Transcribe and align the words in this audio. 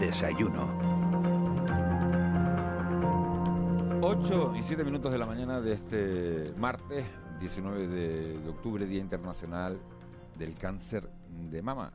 desayuno. 0.00 0.66
8 4.00 4.54
y 4.56 4.62
7 4.62 4.82
minutos 4.82 5.12
de 5.12 5.18
la 5.18 5.26
mañana 5.26 5.60
de 5.60 5.74
este 5.74 6.52
martes, 6.58 7.04
19 7.38 7.86
de, 7.86 8.48
octubre, 8.48 8.86
Día 8.86 9.00
Internacional 9.00 9.78
del 10.38 10.54
Cáncer 10.54 11.08
de 11.50 11.60
Mama. 11.60 11.92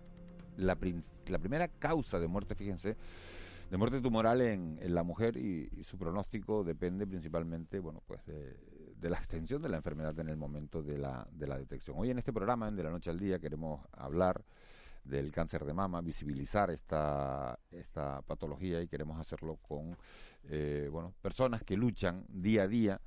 La, 0.55 0.76
primera 0.76 1.68
causa 1.68 2.20
de 2.20 2.28
muerte, 2.28 2.54
fíjense, 2.54 2.95
de 3.72 3.78
muerte 3.78 4.00
tumoral 4.00 4.40
en, 4.42 4.78
la 4.94 5.02
mujer 5.02 5.36
y, 5.36 5.67
y 5.76 5.84
su 5.84 5.98
pronóstico 5.98 6.64
depende 6.64 7.08
principalmente, 7.08 7.80
bueno, 7.80 8.03
pues 8.06 8.23
de, 8.28 8.56
de 8.98 9.09
la 9.09 9.17
extensión 9.17 9.64
de 9.64 9.70
la 9.70 9.78
enfermedad 9.78 10.17
en 10.20 10.30
el 10.30 10.38
momento 10.38 10.84
de 10.84 11.00
la, 11.00 11.28
de 11.31 11.48
la 11.48 11.58
detección. 11.58 11.98
Hoy 12.00 12.12
en 12.12 12.20
este 12.20 12.31
programa, 12.31 12.67
en 12.67 12.76
De 12.76 12.84
la 12.84 12.92
Noche 12.92 13.09
al 13.09 13.20
Día, 13.20 13.40
queremos 13.40 13.81
hablar 13.92 14.44
del 15.05 15.32
cáncer 15.32 15.64
de 15.66 15.73
mama, 15.73 16.02
visibilizar 16.02 16.72
esta, 16.72 17.58
esta 17.72 18.22
patología 18.23 18.82
y 18.82 18.88
queremos 18.88 19.20
hacerlo 19.20 19.58
con 19.58 19.97
eh, 20.50 20.89
bueno, 20.92 21.14
personas 21.22 21.64
que 21.64 21.78
luchan 21.78 22.25
día 22.28 22.64
a 22.64 22.67
día 22.67 23.02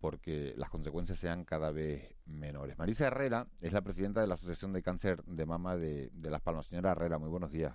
porque 0.00 0.54
las 0.56 0.70
consecuencias 0.70 1.18
sean 1.18 1.44
cada 1.44 1.72
vez 1.72 2.14
menores. 2.26 2.78
Marisa 2.78 3.08
Herrera 3.08 3.48
es 3.60 3.72
la 3.72 3.82
presidenta 3.82 4.20
de 4.20 4.28
la 4.28 4.34
Asociación 4.34 4.72
de 4.72 4.82
Cáncer 4.82 5.24
de 5.24 5.44
Mama 5.44 5.76
de, 5.76 6.10
de 6.12 6.30
Las 6.30 6.40
Palmas. 6.40 6.66
Señora 6.66 6.92
Herrera, 6.92 7.18
muy 7.18 7.28
buenos 7.28 7.50
días. 7.50 7.74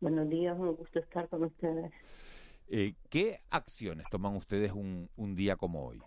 Buenos 0.00 0.28
días, 0.28 0.58
un 0.58 0.74
gusto 0.74 0.98
estar 0.98 1.28
con 1.28 1.44
ustedes. 1.44 1.92
Eh, 2.68 2.94
¿Qué 3.10 3.42
acciones 3.50 4.06
toman 4.10 4.34
ustedes 4.34 4.72
un, 4.72 5.10
un 5.16 5.34
día 5.34 5.56
como 5.56 5.84
hoy? 5.84 6.00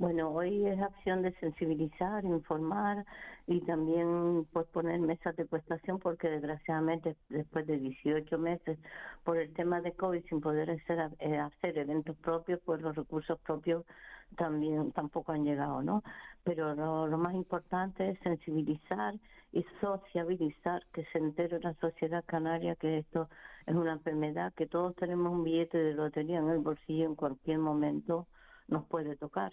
Bueno, 0.00 0.30
hoy 0.30 0.66
es 0.66 0.80
acción 0.80 1.20
de 1.20 1.34
sensibilizar, 1.40 2.24
informar 2.24 3.04
y 3.46 3.60
también 3.60 4.46
pues 4.50 4.66
poner 4.68 4.98
mesas 4.98 5.36
de 5.36 5.44
prestación 5.44 5.98
porque 5.98 6.30
desgraciadamente 6.30 7.16
después 7.28 7.66
de 7.66 7.76
18 7.76 8.38
meses 8.38 8.78
por 9.24 9.36
el 9.36 9.52
tema 9.52 9.82
de 9.82 9.92
COVID 9.92 10.24
sin 10.24 10.40
poder 10.40 10.70
hacer, 10.70 11.10
eh, 11.18 11.36
hacer 11.36 11.76
eventos 11.76 12.16
propios, 12.16 12.60
pues 12.64 12.80
los 12.80 12.96
recursos 12.96 13.38
propios 13.40 13.84
también 14.38 14.90
tampoco 14.92 15.32
han 15.32 15.44
llegado, 15.44 15.82
¿no? 15.82 16.02
Pero 16.44 16.74
lo, 16.74 17.06
lo 17.06 17.18
más 17.18 17.34
importante 17.34 18.08
es 18.08 18.18
sensibilizar 18.20 19.16
y 19.52 19.66
sociabilizar, 19.82 20.82
que 20.94 21.04
se 21.12 21.18
entere 21.18 21.60
la 21.60 21.74
sociedad 21.74 22.24
canaria 22.24 22.74
que 22.74 22.96
esto 22.96 23.28
es 23.66 23.74
una 23.74 23.92
enfermedad, 23.92 24.54
que 24.54 24.66
todos 24.66 24.96
tenemos 24.96 25.30
un 25.30 25.44
billete 25.44 25.76
de 25.76 25.92
lotería 25.92 26.38
en 26.38 26.48
el 26.48 26.60
bolsillo 26.60 27.04
en 27.04 27.16
cualquier 27.16 27.58
momento 27.58 28.28
nos 28.66 28.86
puede 28.86 29.14
tocar 29.16 29.52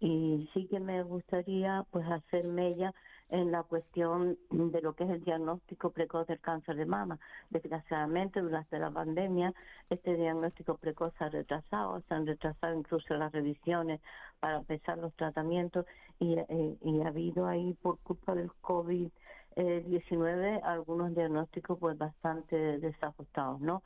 y 0.00 0.48
sí 0.54 0.66
que 0.68 0.80
me 0.80 1.02
gustaría 1.02 1.84
pues 1.90 2.06
hacer 2.06 2.46
mella 2.46 2.94
en 3.30 3.52
la 3.52 3.62
cuestión 3.62 4.38
de 4.50 4.80
lo 4.80 4.94
que 4.94 5.04
es 5.04 5.10
el 5.10 5.24
diagnóstico 5.24 5.90
precoz 5.90 6.26
del 6.26 6.40
cáncer 6.40 6.76
de 6.76 6.86
mama. 6.86 7.18
Desgraciadamente, 7.50 8.40
durante 8.40 8.78
la 8.78 8.90
pandemia, 8.90 9.52
este 9.90 10.14
diagnóstico 10.14 10.78
precoz 10.78 11.12
se 11.18 11.24
ha 11.24 11.28
retrasado, 11.28 12.00
se 12.08 12.14
han 12.14 12.26
retrasado 12.26 12.74
incluso 12.74 13.14
las 13.14 13.32
revisiones 13.32 14.00
para 14.40 14.58
empezar 14.58 14.98
los 14.98 15.12
tratamientos 15.14 15.84
y, 16.18 16.38
eh, 16.38 16.76
y 16.80 17.02
ha 17.02 17.08
habido 17.08 17.46
ahí, 17.46 17.74
por 17.82 17.98
culpa 17.98 18.34
del 18.34 18.50
COVID-19, 18.62 20.62
algunos 20.62 21.14
diagnósticos 21.14 21.78
pues 21.78 21.98
bastante 21.98 22.78
desajustados, 22.78 23.60
¿no? 23.60 23.82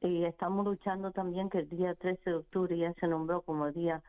Y 0.00 0.24
estamos 0.24 0.66
luchando 0.66 1.12
también 1.12 1.48
que 1.48 1.58
el 1.58 1.68
día 1.68 1.94
13 1.94 2.30
de 2.30 2.36
octubre 2.36 2.76
ya 2.76 2.92
se 2.94 3.08
nombró 3.08 3.42
como 3.42 3.70
día 3.72 4.02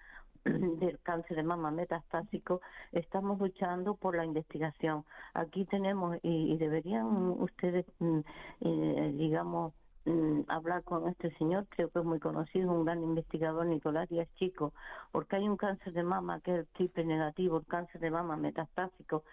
del 0.80 1.00
cáncer 1.00 1.38
de 1.38 1.44
mama 1.44 1.72
metastásico, 1.72 2.62
estamos 2.92 3.40
luchando 3.40 3.96
por 3.96 4.16
la 4.16 4.26
investigación. 4.26 5.04
Aquí 5.34 5.66
tenemos, 5.66 6.18
y, 6.22 6.54
y 6.54 6.58
deberían 6.58 7.08
ustedes, 7.40 7.86
mm, 8.00 8.20
eh, 8.62 9.14
digamos, 9.18 9.74
mm, 10.06 10.42
hablar 10.48 10.84
con 10.84 11.08
este 11.10 11.32
señor, 11.38 11.66
creo 11.70 11.90
que 11.90 12.00
es 12.00 12.06
muy 12.06 12.20
conocido, 12.20 12.72
un 12.72 12.86
gran 12.86 13.02
investigador, 13.02 13.66
Nicolás 13.66 14.08
Díaz 14.10 14.30
Chico, 14.36 14.72
porque 15.12 15.38
hay 15.38 15.50
un 15.50 15.58
cáncer 15.58 15.94
de 15.94 16.04
mama 16.04 16.40
que 16.42 16.52
es 16.52 16.60
el 16.60 16.68
triple 16.68 17.06
negativo, 17.06 17.58
el 17.58 17.66
cáncer 17.66 18.00
de 18.00 18.12
mama 18.12 18.38
metastásico, 18.38 19.24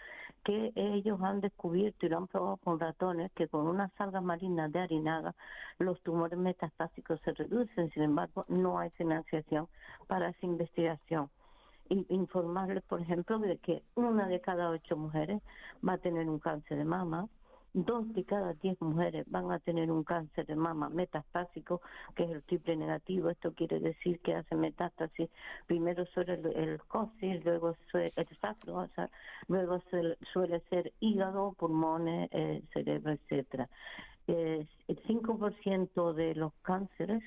que 0.45 0.73
ellos 0.75 1.21
han 1.23 1.41
descubierto 1.41 2.07
y 2.07 2.09
lo 2.09 2.19
han 2.19 2.27
probado 2.27 2.57
con 2.59 2.81
ratones, 2.81 3.31
que 3.33 3.49
con 3.49 3.67
unas 3.67 3.91
algas 4.01 4.23
marinas 4.23 4.73
de 4.73 4.81
harinaga 4.81 5.35
los 5.79 6.01
tumores 6.03 6.39
metastásicos 6.39 7.21
se 7.21 7.33
reducen, 7.33 7.91
sin 7.91 8.03
embargo, 8.03 8.45
no 8.49 8.79
hay 8.79 8.91
financiación 8.91 9.69
para 10.07 10.31
esa 10.31 10.47
investigación. 10.47 11.31
Informarles, 11.89 12.83
por 12.85 13.01
ejemplo, 13.01 13.39
de 13.39 13.59
que 13.59 13.83
una 13.95 14.27
de 14.27 14.41
cada 14.41 14.71
ocho 14.71 14.97
mujeres 14.97 15.43
va 15.87 15.95
a 15.95 15.99
tener 15.99 16.29
un 16.29 16.39
cáncer 16.39 16.79
de 16.79 16.85
mama, 16.85 17.29
dos 17.75 18.13
de 18.13 18.25
cada 18.25 18.53
diez 18.55 18.81
mujeres 18.81 19.25
van 19.31 19.51
a 19.51 19.59
tener 19.59 19.91
un 19.91 20.05
cáncer 20.05 20.47
de 20.47 20.57
mama 20.57 20.89
metastásico, 20.89 21.81
que 22.15 22.25
es 22.25 22.31
el 22.31 22.43
triple 22.43 22.77
negativo. 22.77 23.31
Esto 23.31 23.53
quiere 23.53 23.81
decir 23.81 24.21
que 24.21 24.35
hace 24.35 24.55
metástasis 24.55 25.31
primero 25.67 26.05
sobre 26.07 26.35
el, 26.35 26.47
el 26.57 26.81
luego 27.45 27.75
suele, 27.91 28.13
el 28.17 28.29
sacro, 28.41 28.77
o 28.77 28.89
sea, 28.89 29.11
luego 29.49 29.81
suele, 29.91 30.17
suele 30.33 30.61
ser 30.71 30.93
hígado, 31.01 31.53
pulmones, 31.59 32.29
eh, 32.33 32.63
cerebro, 32.73 33.13
etcétera. 33.13 33.69
Eh, 34.29 34.67
el 34.89 35.03
5% 35.05 36.13
de 36.13 36.35
los 36.35 36.53
cánceres 36.63 37.23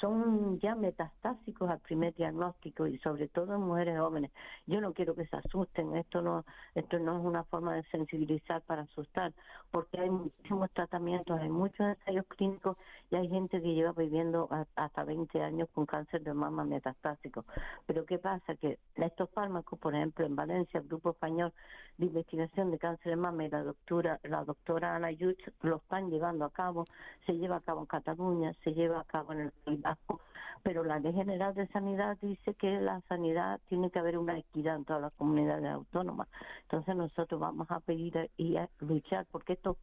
son 0.00 0.58
ya 0.60 0.74
metastásicos 0.74 1.70
al 1.70 1.80
primer 1.80 2.14
diagnóstico 2.14 2.86
y 2.86 2.98
sobre 2.98 3.28
todo 3.28 3.54
en 3.54 3.62
mujeres 3.62 3.98
jóvenes. 3.98 4.30
Yo 4.66 4.80
no 4.80 4.92
quiero 4.92 5.14
que 5.14 5.26
se 5.26 5.36
asusten, 5.36 5.96
esto 5.96 6.22
no 6.22 6.44
esto 6.74 6.98
no 6.98 7.18
es 7.18 7.24
una 7.24 7.44
forma 7.44 7.74
de 7.74 7.82
sensibilizar 7.84 8.62
para 8.62 8.82
asustar, 8.82 9.32
porque 9.70 10.00
hay 10.00 10.10
muchísimos 10.10 10.70
tratamientos, 10.72 11.40
hay 11.40 11.48
muchos 11.48 11.80
ensayos 11.80 12.26
clínicos 12.26 12.76
y 13.10 13.16
hay 13.16 13.28
gente 13.28 13.60
que 13.60 13.74
lleva 13.74 13.92
viviendo 13.92 14.48
hasta 14.76 15.04
20 15.04 15.42
años 15.42 15.68
con 15.72 15.86
cáncer 15.86 16.22
de 16.22 16.34
mama 16.34 16.64
metastásico. 16.64 17.44
Pero 17.86 18.04
¿qué 18.04 18.18
pasa? 18.18 18.54
Que 18.56 18.78
estos 18.96 19.30
fármacos, 19.30 19.78
por 19.78 19.94
ejemplo, 19.94 20.26
en 20.26 20.36
Valencia, 20.36 20.80
el 20.80 20.88
Grupo 20.88 21.10
Español 21.10 21.52
de 21.96 22.06
Investigación 22.06 22.70
de 22.70 22.78
Cáncer 22.78 23.10
de 23.10 23.16
Mama 23.16 23.44
y 23.44 23.50
la 23.50 23.62
doctora, 23.62 24.20
la 24.22 24.44
doctora 24.44 24.94
Ana 24.94 25.10
Yuch 25.10 25.40
lo 25.62 25.76
están 25.76 26.10
llevando 26.10 26.44
a 26.44 26.50
cabo, 26.50 26.84
se 27.26 27.32
lleva 27.32 27.56
a 27.56 27.60
cabo 27.60 27.80
en 27.80 27.86
Cataluña, 27.86 28.52
se 28.62 28.72
lleva 28.72 29.00
a 29.00 29.04
cabo 29.04 29.27
en 29.32 29.40
el 29.40 29.50
País 29.64 29.80
Vasco, 29.80 30.20
pero 30.62 30.84
la 30.84 30.98
Ley 30.98 31.12
General 31.12 31.54
de 31.54 31.66
Sanidad 31.68 32.16
dice 32.20 32.54
que 32.54 32.80
la 32.80 33.00
sanidad 33.08 33.60
tiene 33.68 33.90
que 33.90 33.98
haber 33.98 34.18
una 34.18 34.38
equidad 34.38 34.76
en 34.76 34.84
todas 34.84 35.02
las 35.02 35.12
comunidades 35.14 35.66
autónomas. 35.66 36.28
Entonces 36.62 36.96
nosotros 36.96 37.40
vamos 37.40 37.70
a 37.70 37.80
pedir 37.80 38.30
y 38.36 38.56
a 38.56 38.68
luchar 38.80 39.26
porque 39.30 39.54
estos 39.54 39.76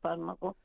fármacos 0.00 0.56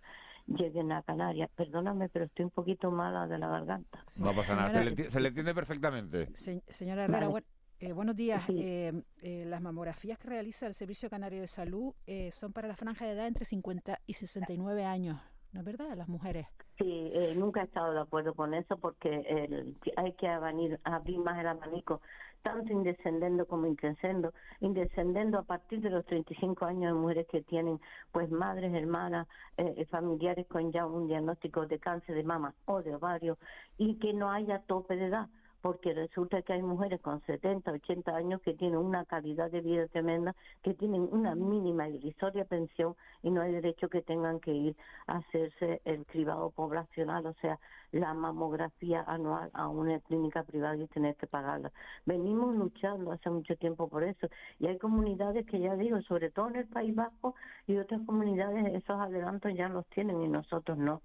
lleguen 0.48 0.92
a 0.92 1.04
Canarias. 1.04 1.50
Perdóname, 1.56 2.10
pero 2.10 2.26
estoy 2.26 2.46
un 2.46 2.52
poquito 2.52 2.92
mala 2.92 3.28
de 3.28 3.38
la 3.38 3.48
garganta. 3.48 4.04
No 4.20 4.36
pasa 4.36 4.56
nada, 4.56 4.72
se 4.72 4.86
le, 4.86 5.10
se 5.10 5.20
le 5.20 5.28
entiende 5.30 5.54
perfectamente. 5.54 6.30
Se, 6.36 6.62
señora 6.68 7.04
Herrera, 7.04 7.20
Vale. 7.20 7.32
bueno, 7.32 7.48
eh, 7.82 7.94
buenos 7.94 8.16
días. 8.16 8.44
Sí. 8.46 8.60
Eh, 8.62 8.94
eh, 9.22 9.44
las 9.48 9.60
mamografías 9.60 10.20
que 10.20 10.28
realiza 10.28 10.68
el 10.68 10.76
Servicio 10.76 11.10
Canario 11.10 11.42
de 11.42 11.48
Salud 11.48 11.94
eh, 12.06 12.32
son 12.32 12.54
para 12.54 12.68
la 12.68 12.76
franja 12.76 13.06
de 13.06 13.14
edad 13.14 13.28
entre 13.28 13.44
50 13.44 14.00
y 14.06 14.14
69 14.14 14.86
años, 14.86 15.20
¿no 15.54 15.60
es 15.60 15.66
verdad? 15.66 15.96
Las 15.96 16.08
mujeres. 16.08 16.48
Sí, 16.78 17.12
eh, 17.14 17.34
nunca 17.38 17.62
he 17.62 17.66
estado 17.66 17.94
de 17.94 18.00
acuerdo 18.00 18.34
con 18.34 18.54
eso 18.54 18.78
porque 18.78 19.24
el, 19.28 19.78
hay 19.98 20.14
que 20.14 20.28
abrir, 20.28 20.80
abrir 20.84 21.20
más 21.20 21.40
el 21.40 21.48
abanico, 21.48 22.02
tanto 22.42 22.74
indescendendo 22.74 23.46
como 23.46 23.68
increscendo. 23.68 24.34
Indescendendo 24.62 25.38
a 25.38 25.44
partir 25.44 25.82
de 25.82 25.90
los 25.90 26.06
35 26.06 26.66
años 26.66 26.94
de 26.94 27.00
mujeres 27.00 27.28
que 27.28 27.42
tienen 27.42 27.80
pues 28.12 28.32
madres, 28.32 28.74
hermanas, 28.74 29.28
eh, 29.58 29.86
familiares 29.92 30.48
con 30.48 30.72
ya 30.72 30.86
un 30.86 31.08
diagnóstico 31.08 31.68
de 31.68 31.80
cáncer 31.80 32.16
de 32.16 32.24
mama 32.24 32.56
o 32.66 32.82
de 32.82 32.96
ovario 32.96 33.38
y 33.78 34.00
que 34.00 34.14
no 34.14 34.32
haya 34.32 34.60
tope 34.60 34.96
de 34.96 35.06
edad 35.06 35.28
porque 35.62 35.94
resulta 35.94 36.42
que 36.42 36.54
hay 36.54 36.62
mujeres 36.62 37.00
con 37.02 37.22
70, 37.22 37.72
80 37.72 38.16
años 38.16 38.42
que 38.42 38.54
tienen 38.54 38.80
una 38.80 39.06
calidad 39.06 39.52
de 39.52 39.62
vida 39.62 39.88
tremenda, 39.88 40.36
que 40.64 40.74
tienen 40.74 41.08
una 41.12 41.36
mínima 41.36 41.88
irrisoria 41.88 42.46
pensión 42.46 42.96
y 43.22 43.30
no 43.30 43.42
hay 43.42 43.52
derecho 43.52 43.90
que 43.90 44.02
tengan 44.02 44.40
que 44.40 44.54
ir 44.54 44.76
a 45.08 45.18
hacerse 45.18 45.82
el 45.86 46.06
cribado 46.06 46.50
poblacional, 46.50 47.26
o 47.28 47.34
sea, 47.36 47.60
la 47.92 48.14
mamografía 48.14 49.04
anual 49.06 49.52
a 49.54 49.68
una 49.68 50.00
clínica 50.00 50.44
privada 50.44 50.76
y 50.78 50.88
tener 50.88 51.16
que 51.16 51.28
pagarla. 51.28 51.72
Venimos 52.06 52.56
luchando 52.56 53.12
hace 53.12 53.30
mucho 53.30 53.56
tiempo 53.58 53.88
por 53.88 54.04
eso. 54.04 54.28
Y 54.60 54.68
hay 54.68 54.78
comunidades 54.78 55.46
que 55.46 55.60
ya 55.60 55.76
digo, 55.76 56.02
sobre 56.04 56.32
todo 56.32 56.50
en 56.50 56.56
el 56.58 56.68
País 56.68 56.96
Bajo 56.96 57.36
y 57.68 57.78
otras 57.78 58.02
comunidades 58.06 58.74
esos 58.74 59.00
adelantos 59.00 59.54
ya 59.56 59.70
los 59.70 59.86
tienen 59.88 60.22
y 60.22 60.28
nosotros 60.28 60.78
no, 60.78 61.02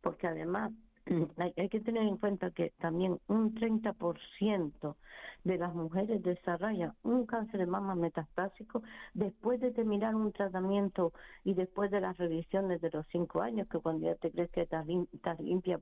porque 0.00 0.26
además 0.26 0.72
hay, 1.56 1.68
que 1.68 1.80
tener 1.80 2.04
en 2.04 2.16
cuenta 2.16 2.50
que 2.50 2.70
también 2.80 3.18
un 3.26 3.54
30% 3.54 4.96
de 5.44 5.58
las 5.58 5.74
mujeres 5.74 6.22
desarrollan 6.22 6.94
un 7.02 7.26
cáncer 7.26 7.60
de 7.60 7.66
mama 7.66 7.94
metastásico 7.94 8.82
después 9.14 9.60
de 9.60 9.72
terminar 9.72 10.14
un 10.14 10.32
tratamiento 10.32 11.12
y 11.44 11.54
después 11.54 11.90
de 11.90 12.00
las 12.00 12.16
revisiones 12.18 12.80
de 12.80 12.90
los 12.90 13.06
cinco 13.10 13.42
años, 13.42 13.68
que 13.68 13.80
cuando 13.80 14.06
ya 14.06 14.14
te 14.14 14.30
crees 14.30 14.50
que 14.50 14.62
estás, 14.62 14.86
limpia, 14.86 15.80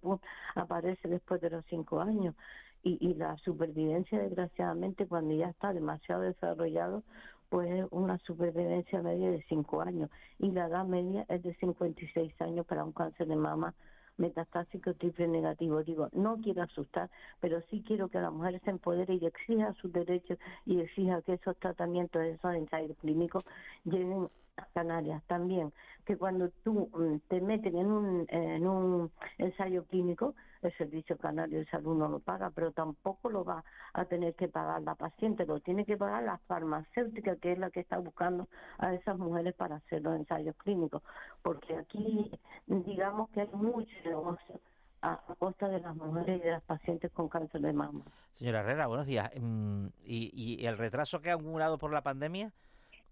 aparece 0.55 1.09
después 1.09 1.41
de 1.41 1.51
los 1.51 1.65
cinco 1.67 2.01
años. 2.01 2.35
Y, 2.83 2.97
y 3.07 3.13
la 3.13 3.37
supervivencia, 3.39 4.19
desgraciadamente, 4.19 5.07
cuando 5.07 5.35
ya 5.35 5.51
está 5.51 5.75
demasiado 5.75 6.23
desarrollado, 6.23 7.03
pues 7.51 7.71
es 7.71 7.87
una 7.91 8.17
supervivencia 8.19 9.03
media 9.03 9.31
de 9.31 9.45
cinco 9.49 9.83
años. 9.83 10.09
Y 10.39 10.51
la 10.53 10.67
edad 10.67 10.87
media 10.87 11.27
es 11.29 11.43
de 11.43 11.55
56 11.57 12.41
años 12.41 12.65
para 12.65 12.85
un 12.85 12.93
cáncer 12.93 13.27
de 13.27 13.37
mama 13.37 13.75
metastásico 14.21 14.95
triple 14.95 15.27
negativo. 15.27 15.83
Digo, 15.83 16.09
no 16.13 16.37
quiero 16.37 16.63
asustar, 16.63 17.11
pero 17.41 17.61
sí 17.71 17.83
quiero 17.87 18.09
que 18.09 18.21
la 18.21 18.31
mujer 18.31 18.61
se 18.65 18.71
empodere 18.71 19.15
y 19.15 19.27
exija 19.27 19.73
sus 19.75 19.93
derechos 19.93 20.39
y 20.67 20.81
exija 20.81 21.23
que 21.23 21.35
esos 21.35 21.57
tratamientos, 21.57 22.23
esos 22.23 22.55
ensayos 22.55 22.97
clínicos 22.99 23.45
lleguen 23.85 24.29
a 24.57 24.67
Canarias 24.75 25.23
también, 25.27 25.73
que 26.05 26.17
cuando 26.17 26.51
tú 26.63 26.91
mm, 26.93 27.29
te 27.29 27.41
meten 27.41 27.77
en 27.77 27.87
un, 27.87 28.27
en 28.29 28.67
un 28.67 29.11
ensayo 29.39 29.85
clínico, 29.85 30.35
el 30.69 30.77
Servicio 30.77 31.17
Canario 31.17 31.59
de 31.61 31.67
Salud 31.67 31.97
no 31.97 32.09
lo 32.09 32.21
paga, 32.21 32.51
pero 32.51 32.73
tampoco 32.73 33.31
lo 33.31 33.45
va 33.45 33.65
a 33.93 34.05
tener 34.05 34.35
que 34.35 34.49
pagar 34.49 34.83
la 34.83 34.95
paciente, 34.95 35.47
lo 35.47 35.61
tiene 35.61 35.85
que 35.85 35.97
pagar 35.97 36.23
la 36.23 36.39
farmacéutica, 36.47 37.37
que 37.37 37.53
es 37.53 37.59
la 37.59 37.71
que 37.71 37.81
está 37.81 37.99
buscando 37.99 38.49
a 38.79 38.95
esas 38.95 39.19
mujeres 39.19 39.55
para 39.55 39.77
hacer 39.77 40.03
los 40.03 40.17
ensayos 40.17 40.57
clínicos, 40.57 41.03
porque 41.43 41.77
aquí 41.77 42.31
digamos 42.67 43.31
que 43.31 43.43
hay 43.43 43.51
mucho 43.53 43.91
negocio 44.05 44.61
a 45.03 45.19
costa 45.39 45.69
de 45.69 45.81
las 45.81 45.97
mujeres 45.97 46.41
y 46.41 46.45
de 46.45 46.51
las 46.51 46.63
pacientes 46.63 47.11
con 47.13 47.29
cáncer 47.29 47.63
de 47.63 47.73
mama. 47.73 48.03
Señora 48.35 48.61
Herrera, 48.61 48.87
buenos 48.87 49.07
días. 49.07 49.31
Mm, 49.41 49.87
¿Y, 50.05 50.59
y 50.61 50.67
el 50.67 50.77
retraso 50.77 51.21
que 51.21 51.31
ha 51.31 51.35
acumulado 51.35 51.79
por 51.79 51.91
la 51.93 52.03
pandemia? 52.03 52.53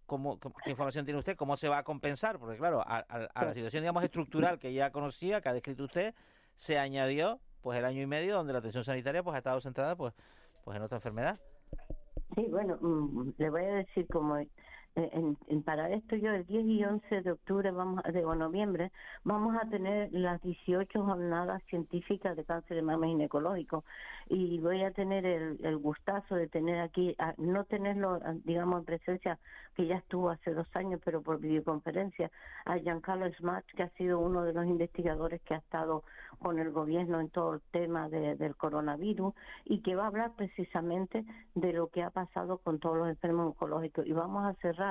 ¿Cómo, 0.05 0.39
¿Qué 0.39 0.71
información 0.71 1.05
tiene 1.05 1.19
usted? 1.19 1.37
¿Cómo 1.37 1.57
se 1.57 1.69
va 1.69 1.79
a 1.79 1.83
compensar? 1.83 2.39
Porque 2.39 2.57
claro, 2.57 2.81
a, 2.81 2.99
a 2.99 3.45
la 3.45 3.55
situación 3.55 3.83
digamos 3.83 4.05
estructural 4.05 4.59
que 4.59 4.73
ya 4.73 4.91
conocía, 4.91 5.41
que 5.41 5.49
ha 5.49 5.53
descrito 5.53 5.85
usted, 5.85 6.15
se 6.59 6.77
añadió 6.77 7.41
pues 7.63 7.79
el 7.79 7.85
año 7.85 8.03
y 8.03 8.07
medio 8.07 8.35
donde 8.35 8.53
la 8.53 8.59
atención 8.59 8.85
sanitaria 8.85 9.23
pues 9.23 9.35
ha 9.35 9.39
estado 9.39 9.61
centrada 9.61 9.97
pues 9.97 10.13
pues 10.65 10.77
en 10.77 10.83
otra 10.83 10.97
enfermedad. 10.97 11.39
Sí, 12.35 12.47
bueno, 12.51 12.77
mm, 12.81 13.31
le 13.39 13.51
voy 13.51 13.65
a 13.65 13.75
decir 13.77 14.07
como 14.09 14.37
en, 14.99 15.37
en, 15.49 15.63
para 15.63 15.91
esto 15.91 16.17
yo 16.17 16.33
el 16.33 16.45
10 16.47 16.67
y 16.67 16.85
11 16.85 17.23
de 17.23 17.31
octubre 17.31 17.71
vamos 17.71 18.03
de 18.03 18.23
noviembre 18.23 18.91
vamos 19.25 19.57
a 19.57 19.69
tener 19.69 20.13
las 20.13 20.41
18 20.43 21.05
jornadas 21.05 21.63
científicas 21.69 22.37
de 22.37 22.45
cáncer 22.45 22.77
de 22.77 22.83
mama 22.83 23.07
ginecológico. 23.07 23.85
Y 24.29 24.59
voy 24.61 24.83
a 24.83 24.91
tener 24.91 25.25
el, 25.25 25.65
el 25.65 25.79
gustazo 25.79 26.35
de 26.35 26.49
tener 26.49 26.81
aquí 26.81 27.17
no 27.39 27.65
tenerlo 27.65 28.21
digamos 28.45 28.81
en 28.81 28.85
presencia 28.85 29.39
que 29.75 29.87
ya 29.87 29.97
estuvo 29.97 30.31
hace 30.31 30.53
dos 30.53 30.67
años 30.75 31.01
pero 31.05 31.23
por 31.23 31.39
videoconferencia 31.39 32.31
a 32.65 32.77
Giancarlo 32.79 33.33
Smart 33.35 33.65
que 33.77 33.85
ha 33.85 33.91
sido 33.91 34.19
uno 34.19 34.43
de 34.43 34.53
los 34.53 34.67
investigadores 34.67 35.41
que 35.43 35.55
ha 35.55 35.59
estado 35.59 36.05
con 36.41 36.59
el 36.59 36.71
gobierno 36.71 37.21
en 37.21 37.31
todo 37.31 37.55
el 37.55 37.61
tema 37.71 38.09
de, 38.09 38.37
del 38.37 38.57
coronavirus 38.57 39.35
y 39.65 39.81
que 39.81 39.95
va 39.95 40.05
a 40.05 40.09
hablar 40.09 40.33
precisamente 40.37 41.25
de 41.55 41.73
lo 41.73 41.89
que 41.89 42.03
ha 42.03 42.11
pasado 42.11 42.59
con 42.59 42.79
todos 42.79 42.97
los 42.97 43.09
enfermos 43.09 43.49
oncológicos. 43.49 44.07
Y 44.07 44.13
vamos 44.13 44.45
a 44.45 44.55
cerrar 44.61 44.88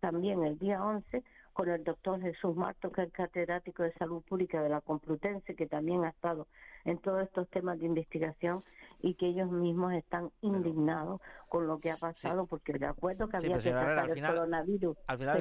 también 0.00 0.44
el 0.44 0.58
día 0.58 0.82
11 0.82 1.22
con 1.52 1.68
el 1.68 1.84
doctor 1.84 2.20
Jesús 2.20 2.56
Marto, 2.56 2.90
que 2.90 3.02
es 3.02 3.12
catedrático 3.12 3.82
de 3.82 3.92
salud 3.94 4.22
pública 4.22 4.62
de 4.62 4.68
la 4.68 4.80
Complutense, 4.80 5.54
que 5.54 5.66
también 5.66 6.04
ha 6.04 6.10
estado 6.10 6.46
en 6.84 6.98
todos 6.98 7.22
estos 7.22 7.48
temas 7.50 7.78
de 7.78 7.86
investigación 7.86 8.64
y 9.02 9.14
que 9.14 9.26
ellos 9.26 9.50
mismos 9.50 9.92
están 9.94 10.30
indignados 10.42 11.20
con 11.48 11.66
lo 11.66 11.78
que 11.78 11.90
ha 11.90 11.96
pasado, 11.96 12.46
porque 12.46 12.72
de 12.74 12.86
acuerdo 12.86 13.28
que 13.28 13.36
había 13.36 13.58
que 13.58 13.70
tratar 13.70 14.10
el 14.10 14.26
coronavirus, 14.26 14.96
al 15.06 15.18
final 15.18 15.36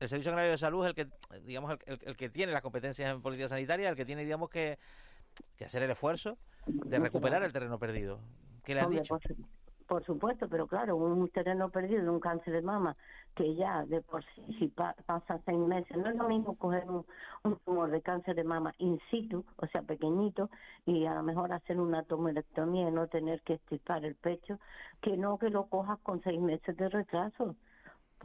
el, 0.00 0.08
Servicio 0.08 0.32
Canario 0.32 0.50
de 0.52 0.58
Salud 0.58 0.84
es 0.84 0.90
el 0.90 0.94
que, 0.94 1.40
digamos, 1.42 1.78
el, 1.86 2.16
que 2.16 2.28
tiene 2.28 2.52
las 2.52 2.62
competencias 2.62 3.10
en 3.10 3.22
política 3.22 3.48
sanitaria, 3.48 3.88
el 3.88 3.96
que 3.96 4.04
tiene, 4.04 4.24
digamos, 4.24 4.50
que, 4.50 4.78
que 5.56 5.64
hacer 5.64 5.82
el 5.82 5.90
esfuerzo 5.90 6.36
de 6.66 6.98
recuperar 6.98 7.42
el 7.42 7.52
terreno 7.52 7.78
perdido. 7.78 8.20
¿Qué 8.64 8.74
le 8.74 8.80
han 8.80 8.90
dicho? 8.90 9.18
Por 9.86 10.02
supuesto, 10.04 10.48
pero 10.48 10.66
claro, 10.66 10.96
un 10.96 11.28
terreno 11.28 11.68
perdido 11.68 12.02
de 12.02 12.08
un 12.08 12.20
cáncer 12.20 12.54
de 12.54 12.62
mama 12.62 12.96
que 13.34 13.54
ya 13.54 13.84
de 13.84 14.00
por 14.00 14.24
sí 14.24 14.42
si 14.58 14.68
pasa 14.68 15.40
seis 15.44 15.58
meses, 15.58 15.96
no 15.96 16.08
es 16.08 16.16
lo 16.16 16.28
mismo 16.28 16.56
coger 16.56 16.84
un, 16.88 17.04
tumor 17.64 17.90
de 17.90 18.00
cáncer 18.00 18.36
de 18.36 18.44
mama 18.44 18.72
in 18.78 18.98
situ, 19.10 19.44
o 19.56 19.66
sea, 19.66 19.82
pequeñito, 19.82 20.48
y 20.86 21.04
a 21.04 21.14
lo 21.14 21.22
mejor 21.22 21.52
hacer 21.52 21.80
una 21.80 22.02
tomorectomía 22.04 22.88
y 22.88 22.92
no 22.92 23.08
tener 23.08 23.42
que 23.42 23.54
estirpar 23.54 24.04
el 24.04 24.14
pecho, 24.14 24.58
que 25.02 25.16
no 25.16 25.36
que 25.38 25.50
lo 25.50 25.66
cojas 25.66 25.98
con 26.00 26.22
seis 26.22 26.40
meses 26.40 26.76
de 26.76 26.88
retraso 26.88 27.56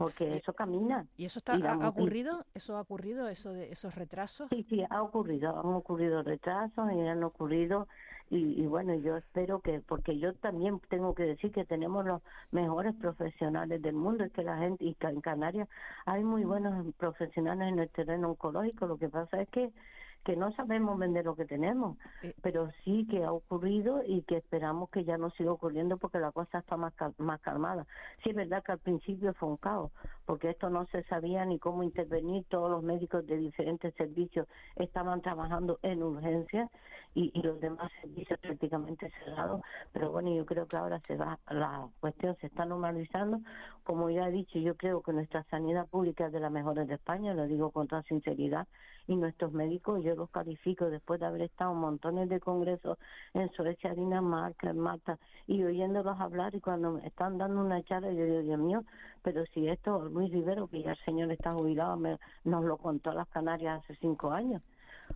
porque 0.00 0.38
eso 0.38 0.54
camina. 0.54 1.06
¿Y 1.18 1.26
eso 1.26 1.40
está, 1.40 1.52
ha, 1.52 1.88
ocurrido? 1.90 2.46
¿Eso 2.54 2.74
ha 2.78 2.80
ocurrido, 2.80 3.28
eso 3.28 3.52
de 3.52 3.70
esos 3.70 3.94
retrasos? 3.96 4.48
Sí, 4.48 4.64
sí, 4.70 4.82
ha 4.88 5.02
ocurrido, 5.02 5.50
han 5.60 5.74
ocurrido 5.74 6.22
retrasos 6.22 6.90
y 6.90 7.00
han 7.00 7.22
ocurrido 7.22 7.86
y, 8.30 8.64
bueno, 8.64 8.94
yo 8.94 9.18
espero 9.18 9.60
que, 9.60 9.80
porque 9.80 10.18
yo 10.18 10.32
también 10.36 10.80
tengo 10.88 11.14
que 11.14 11.24
decir 11.24 11.52
que 11.52 11.66
tenemos 11.66 12.06
los 12.06 12.22
mejores 12.50 12.94
profesionales 12.94 13.82
del 13.82 13.94
mundo, 13.94 14.24
es 14.24 14.32
que 14.32 14.42
la 14.42 14.56
gente, 14.56 14.82
y 14.82 14.96
en 14.98 15.20
Canarias 15.20 15.68
hay 16.06 16.24
muy 16.24 16.44
buenos 16.44 16.94
profesionales 16.94 17.68
en 17.70 17.80
el 17.80 17.90
terreno 17.90 18.30
oncológico, 18.30 18.86
lo 18.86 18.96
que 18.96 19.10
pasa 19.10 19.42
es 19.42 19.50
que 19.50 19.70
que 20.24 20.36
no 20.36 20.52
sabemos 20.52 20.98
vender 20.98 21.24
lo 21.24 21.34
que 21.34 21.46
tenemos, 21.46 21.96
eh, 22.22 22.34
pero 22.42 22.70
sí. 22.84 23.06
que 23.10 23.24
ha 23.24 23.32
ocurrido 23.32 24.02
y 24.06 24.22
que 24.22 24.36
esperamos 24.36 24.90
que 24.90 25.04
ya 25.04 25.16
no 25.16 25.30
siga 25.30 25.52
ocurriendo 25.52 25.96
porque 25.96 26.18
la 26.18 26.32
cosa 26.32 26.58
está 26.58 26.76
más, 26.76 26.92
más 27.18 27.40
calmada. 27.40 27.86
Sí 28.22 28.30
es 28.30 28.36
verdad 28.36 28.62
que 28.62 28.72
al 28.72 28.78
principio 28.78 29.32
fue 29.34 29.48
un 29.48 29.56
caos, 29.56 29.90
porque 30.26 30.50
esto 30.50 30.68
no 30.68 30.86
se 30.86 31.02
sabía 31.04 31.44
ni 31.44 31.58
cómo 31.58 31.82
intervenir, 31.82 32.44
todos 32.48 32.70
los 32.70 32.82
médicos 32.82 33.26
de 33.26 33.38
diferentes 33.38 33.94
servicios 33.94 34.46
estaban 34.76 35.22
trabajando 35.22 35.78
en 35.82 36.02
urgencia 36.02 36.70
y, 37.14 37.30
y 37.34 37.42
los 37.42 37.60
demás 37.60 37.90
servicios 38.00 38.38
prácticamente 38.40 39.10
cerrados, 39.24 39.62
pero 39.92 40.10
bueno, 40.10 40.32
yo 40.34 40.44
creo 40.46 40.66
que 40.66 40.76
ahora 40.76 41.00
se 41.06 41.16
va, 41.16 41.38
la 41.48 41.88
cuestión 42.00 42.36
se 42.36 42.46
está 42.46 42.64
normalizando, 42.64 43.40
como 43.84 44.10
ya 44.10 44.28
he 44.28 44.32
dicho, 44.32 44.58
yo 44.58 44.76
creo 44.76 45.02
que 45.02 45.12
nuestra 45.12 45.42
sanidad 45.44 45.88
pública 45.88 46.26
es 46.26 46.32
de 46.32 46.40
las 46.40 46.52
mejores 46.52 46.86
de 46.86 46.94
España, 46.94 47.34
lo 47.34 47.46
digo 47.46 47.70
con 47.70 47.88
toda 47.88 48.02
sinceridad, 48.04 48.68
y 49.10 49.16
nuestros 49.16 49.52
médicos 49.52 50.04
yo 50.04 50.14
los 50.14 50.30
califico 50.30 50.88
después 50.88 51.18
de 51.18 51.26
haber 51.26 51.42
estado 51.42 51.72
en 51.72 51.78
montones 51.78 52.28
de 52.28 52.38
congresos 52.38 52.96
en 53.34 53.50
Suecia, 53.50 53.92
Dinamarca, 53.92 54.70
en 54.70 54.78
Malta 54.78 55.18
y 55.48 55.64
oyéndolos 55.64 56.20
hablar 56.20 56.54
y 56.54 56.60
cuando 56.60 56.92
me 56.92 57.06
están 57.06 57.36
dando 57.36 57.60
una 57.60 57.82
charla 57.82 58.12
yo 58.12 58.24
digo, 58.24 58.42
Dios 58.42 58.60
mío, 58.60 58.84
pero 59.22 59.44
si 59.46 59.66
esto 59.66 60.08
Luis 60.08 60.30
Rivero, 60.30 60.68
que 60.68 60.82
ya 60.82 60.92
el 60.92 61.04
señor 61.04 61.32
está 61.32 61.50
jubilado, 61.50 61.96
me, 61.96 62.18
nos 62.44 62.64
lo 62.64 62.76
contó 62.76 63.10
a 63.10 63.14
las 63.14 63.28
Canarias 63.28 63.82
hace 63.82 63.96
cinco 63.96 64.30
años. 64.30 64.62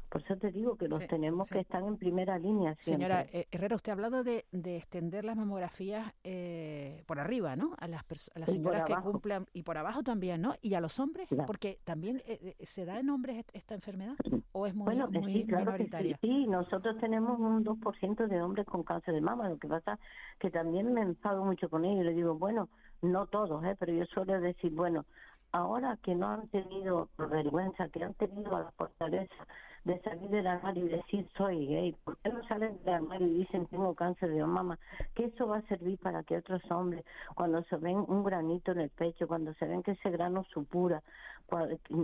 Por 0.09 0.23
eso 0.23 0.37
te 0.37 0.51
digo 0.51 0.77
que 0.77 0.89
los 0.89 1.07
tenemos 1.07 1.49
que 1.49 1.61
estar 1.61 1.83
en 1.83 1.97
primera 1.97 2.39
línea. 2.39 2.77
Señora 2.81 3.27
eh, 3.33 3.47
Herrera, 3.51 3.77
usted 3.77 3.91
ha 3.91 3.95
hablado 3.95 4.23
de, 4.23 4.47
de 4.53 4.77
extender 4.77 5.25
las 5.25 5.37
mamografías 5.37 6.13
eh, 6.23 7.03
por 7.07 7.19
arriba, 7.19 7.57
¿no? 7.57 7.75
A 7.79 7.89
las, 7.89 8.05
a 8.35 8.39
las 8.39 8.51
señoras 8.51 8.85
que 8.85 8.95
cumplan, 8.95 9.47
y 9.53 9.63
por 9.63 9.79
abajo 9.79 10.03
también, 10.03 10.41
¿no? 10.43 10.55
Y 10.63 10.75
a 10.75 10.81
los 10.81 11.01
hombres, 11.01 11.29
porque 11.47 11.79
también 11.85 12.23
eh, 12.27 12.55
se 12.61 12.85
da 12.85 13.01
en 13.01 13.11
hombres 13.11 13.45
esta 13.53 13.75
enfermedad, 13.75 14.15
o 14.53 14.67
es 14.67 14.75
muy, 14.75 14.85
bueno, 14.85 15.09
muy 15.11 15.33
sí, 15.33 15.47
claro 15.47 15.73
minoritaria. 15.73 16.19
Sí, 16.21 16.29
sí, 16.29 16.47
nosotros 16.47 16.97
tenemos 17.01 17.39
un 17.39 17.65
2% 17.65 18.27
de 18.27 18.43
hombres 18.43 18.67
con 18.67 18.83
cáncer 18.83 19.15
de 19.15 19.21
mama. 19.21 19.49
Lo 19.49 19.59
que 19.59 19.69
pasa 19.69 19.99
que 20.39 20.51
también 20.51 20.93
me 20.93 21.03
enfado 21.03 21.45
mucho 21.45 21.69
con 21.69 21.85
ellos. 21.85 22.05
Le 22.05 22.13
digo, 22.13 22.35
bueno, 22.35 22.69
no 23.03 23.27
todos, 23.27 23.65
¿eh? 23.65 23.77
pero 23.79 23.93
yo 23.93 24.05
suelo 24.07 24.41
decir, 24.41 24.73
bueno, 24.73 25.05
ahora 25.53 25.99
que 26.03 26.15
no 26.15 26.29
han 26.29 26.49
tenido 26.49 27.09
vergüenza, 27.17 27.89
que 27.89 28.05
han 28.05 28.15
tenido 28.15 28.59
la 28.59 28.71
fortaleza 28.73 29.47
de 29.85 30.01
salir 30.01 30.31
del 30.31 30.47
armario 30.47 30.87
y 30.87 30.89
decir 30.89 31.29
soy 31.37 31.67
gay, 31.67 31.93
¿por 32.05 32.17
qué 32.19 32.31
no 32.31 32.43
salen 32.49 32.79
del 32.85 32.95
armario 32.95 33.27
y 33.27 33.35
dicen 33.35 33.67
tengo 33.67 33.95
cáncer 33.95 34.31
de 34.31 34.45
mama? 34.45 34.79
Que 35.15 35.27
eso 35.27 35.47
va 35.47 35.59
a 35.59 35.63
servir 35.63 35.99
para 35.99 36.23
que 36.23 36.39
otros 36.39 36.63
hombres, 36.71 37.05
cuando 37.35 37.63
se 37.65 37.77
ven 37.77 37.99
un 38.09 38.25
granito 38.25 38.73
en 38.73 38.81
el 38.81 38.91
pecho, 38.91 39.29
cuando 39.29 39.53
se 39.55 39.67
ven 39.67 39.83
que 39.83 39.93
ese 39.93 40.11
grano 40.11 40.45
supura, 40.45 41.03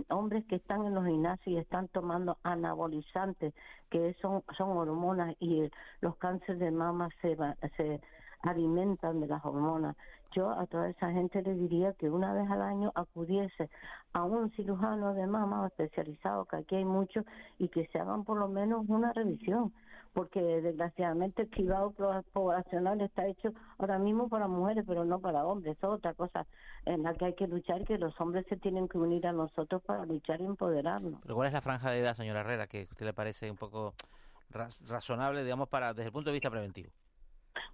hombres 0.09 0.45
que 0.45 0.57
están 0.57 0.85
en 0.85 0.93
los 0.93 1.05
gimnasios 1.05 1.47
y 1.47 1.57
están 1.57 1.87
tomando 1.87 2.37
anabolizantes, 2.43 3.53
que 3.89 4.15
son, 4.21 4.43
son 4.55 4.77
hormonas 4.77 5.35
y 5.39 5.69
los 6.01 6.15
cánceres 6.17 6.59
de 6.59 6.71
mama 6.71 7.09
se, 7.21 7.35
se 7.77 7.99
alimentan 8.43 9.19
de 9.21 9.27
las 9.27 9.43
hormonas. 9.43 9.95
Yo 10.31 10.49
a 10.49 10.65
toda 10.65 10.89
esa 10.89 11.11
gente 11.11 11.41
le 11.41 11.53
diría 11.55 11.93
que 11.93 12.09
una 12.09 12.33
vez 12.33 12.49
al 12.49 12.61
año 12.61 12.91
acudiese 12.95 13.69
a 14.13 14.23
un 14.23 14.49
cirujano 14.51 15.13
de 15.13 15.27
mama 15.27 15.67
especializado, 15.67 16.45
que 16.45 16.57
aquí 16.57 16.75
hay 16.75 16.85
muchos, 16.85 17.25
y 17.59 17.67
que 17.67 17.85
se 17.87 17.99
hagan 17.99 18.23
por 18.23 18.37
lo 18.37 18.47
menos 18.47 18.85
una 18.87 19.11
revisión, 19.11 19.73
porque 20.13 20.39
desgraciadamente 20.39 21.43
el 21.43 21.49
cribado 21.49 21.93
poblacional 22.31 23.01
está 23.01 23.27
hecho 23.27 23.53
ahora 23.77 23.99
mismo 23.99 24.29
para 24.29 24.47
mujeres, 24.47 24.85
pero 24.87 25.03
no 25.03 25.19
para 25.19 25.45
hombres. 25.45 25.77
Es 25.77 25.83
otra 25.83 26.13
cosa 26.13 26.45
en 26.85 27.03
la 27.03 27.13
que 27.13 27.25
hay 27.25 27.33
que 27.33 27.47
luchar, 27.47 27.83
que 27.85 27.97
los 27.97 28.19
hombres 28.21 28.45
se 28.47 28.57
tienen 28.57 28.87
que 28.87 28.97
unir 28.97 29.27
a 29.27 29.33
nosotros 29.33 29.81
para 29.83 30.05
luchar 30.05 30.39
y 30.39 30.45
empoderarnos. 30.45 31.19
Pero 31.21 31.35
¿cuál 31.35 31.47
es 31.47 31.53
la 31.53 31.61
franja 31.61 31.91
de 31.91 31.99
edad, 31.99 32.15
señora 32.15 32.41
Herrera, 32.41 32.67
que 32.67 32.81
a 32.81 32.83
usted 32.83 33.05
le 33.05 33.13
parece 33.13 33.51
un 33.51 33.57
poco 33.57 33.93
razonable, 34.87 35.43
digamos, 35.43 35.67
para 35.67 35.93
desde 35.93 36.07
el 36.07 36.13
punto 36.13 36.29
de 36.29 36.33
vista 36.33 36.49
preventivo? 36.49 36.89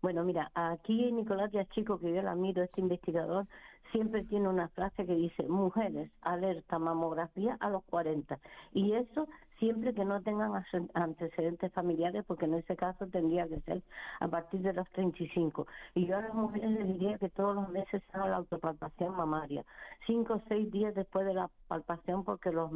Bueno, 0.02 0.24
mira, 0.24 0.52
aquí 0.54 1.12
Nicolás 1.12 1.52
Díaz 1.52 1.68
Chico, 1.70 2.00
que 2.00 2.14
yo 2.14 2.22
la 2.22 2.36
miro, 2.36 2.64
este 2.64 2.82
investigador, 2.82 3.46
siempre 3.92 4.24
tiene 4.26 4.48
una 4.48 4.68
frase 4.70 5.06
que 5.06 5.16
dice, 5.16 5.44
mujeres, 5.44 6.12
alerta, 6.22 6.80
mamografía 6.80 7.58
a 7.60 7.70
los 7.70 7.84
40. 7.86 8.40
Y 8.74 8.94
eso 8.94 9.28
siempre 9.60 9.94
que 9.94 10.06
no 10.06 10.22
tengan 10.22 10.52
antecedentes 10.94 11.72
familiares, 11.74 12.24
porque 12.26 12.46
en 12.46 12.56
ese 12.56 12.76
caso 12.76 13.08
tendría 13.08 13.48
que 13.48 13.60
ser 13.62 13.84
a 14.20 14.28
partir 14.28 14.62
de 14.62 14.74
los 14.74 14.88
35. 14.90 15.68
Y 15.96 16.06
yo 16.06 16.18
a 16.18 16.22
las 16.22 16.34
mujeres 16.34 16.72
les 16.72 16.88
diría 16.88 17.18
que 17.18 17.30
todos 17.30 17.56
los 17.56 17.70
meses 17.70 18.02
se 18.04 18.18
haga 18.18 18.30
la 18.30 18.38
autopalpación 18.38 19.16
mamaria, 19.16 19.66
cinco 20.06 20.36
o 20.36 20.42
seis 20.48 20.72
días 20.72 20.94
después 20.96 21.26
de 21.26 21.34
la 21.34 21.50
palpación, 21.68 22.24
porque 22.24 22.52
los, 22.52 22.72